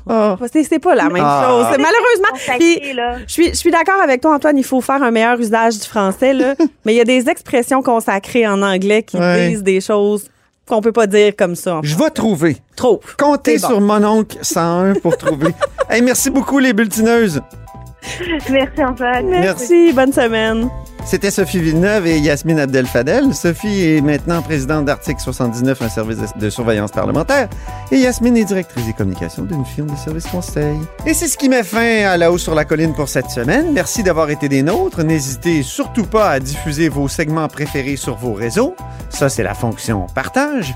Oh. 0.09 0.35
C'est 0.51 0.79
pas 0.79 0.95
la 0.95 1.09
même 1.09 1.23
ah. 1.25 1.47
chose. 1.47 1.77
Malheureusement, 1.77 2.35
je 2.35 3.31
suis, 3.31 3.49
je 3.49 3.55
suis 3.55 3.71
d'accord 3.71 4.01
avec 4.01 4.21
toi, 4.21 4.35
Antoine, 4.35 4.57
il 4.57 4.63
faut 4.63 4.81
faire 4.81 5.01
un 5.03 5.11
meilleur 5.11 5.39
usage 5.39 5.79
du 5.79 5.87
français, 5.87 6.33
là, 6.33 6.55
mais 6.85 6.93
il 6.93 6.97
y 6.97 7.01
a 7.01 7.05
des 7.05 7.29
expressions 7.29 7.81
consacrées 7.81 8.47
en 8.47 8.61
anglais 8.61 9.03
qui 9.03 9.17
disent 9.17 9.63
des 9.63 9.81
choses 9.81 10.29
qu'on 10.67 10.81
peut 10.81 10.91
pas 10.91 11.07
dire 11.07 11.33
comme 11.35 11.55
ça. 11.55 11.79
Je 11.83 11.95
vais 11.95 12.09
trouver. 12.09 12.57
Trop. 12.75 13.01
Comptez 13.17 13.57
sur 13.57 13.79
mon 13.79 14.03
oncle 14.03 14.37
101 14.41 14.95
pour 14.95 15.17
trouver. 15.17 15.53
hey, 15.89 16.01
merci 16.01 16.29
beaucoup, 16.29 16.59
les 16.59 16.73
bulletineuses. 16.73 17.41
Merci, 18.49 18.83
Antoine. 18.83 19.29
Merci. 19.29 19.93
Bonne 19.93 20.13
semaine. 20.13 20.69
C'était 21.07 21.31
Sophie 21.31 21.59
Villeneuve 21.59 22.05
et 22.05 22.19
Yasmine 22.19 22.59
Abdel-Fadel. 22.59 23.33
Sophie 23.33 23.81
est 23.81 24.01
maintenant 24.01 24.41
présidente 24.41 24.83
d'Article 24.83 25.21
79, 25.21 25.81
un 25.81 25.87
service 25.87 26.17
de 26.35 26.49
surveillance 26.49 26.91
parlementaire. 26.91 27.47
Et 27.93 27.97
Yasmine 27.97 28.35
est 28.35 28.43
directrice 28.43 28.85
des 28.85 28.91
communications 28.91 29.43
d'une 29.43 29.63
firme 29.63 29.89
de 29.89 29.95
services 29.95 30.27
conseil. 30.27 30.77
Et 31.05 31.13
c'est 31.13 31.29
ce 31.29 31.37
qui 31.37 31.47
met 31.47 31.63
fin 31.63 32.05
à 32.05 32.17
La 32.17 32.29
Haut 32.29 32.37
sur 32.37 32.53
la 32.55 32.65
Colline 32.65 32.93
pour 32.93 33.07
cette 33.07 33.29
semaine. 33.29 33.71
Merci 33.71 34.03
d'avoir 34.03 34.29
été 34.29 34.49
des 34.49 34.63
nôtres. 34.63 35.01
N'hésitez 35.01 35.63
surtout 35.63 36.05
pas 36.05 36.29
à 36.29 36.39
diffuser 36.41 36.89
vos 36.89 37.07
segments 37.07 37.47
préférés 37.47 37.95
sur 37.95 38.17
vos 38.17 38.33
réseaux. 38.33 38.75
Ça, 39.09 39.29
c'est 39.29 39.43
la 39.43 39.53
fonction 39.53 40.07
partage. 40.13 40.75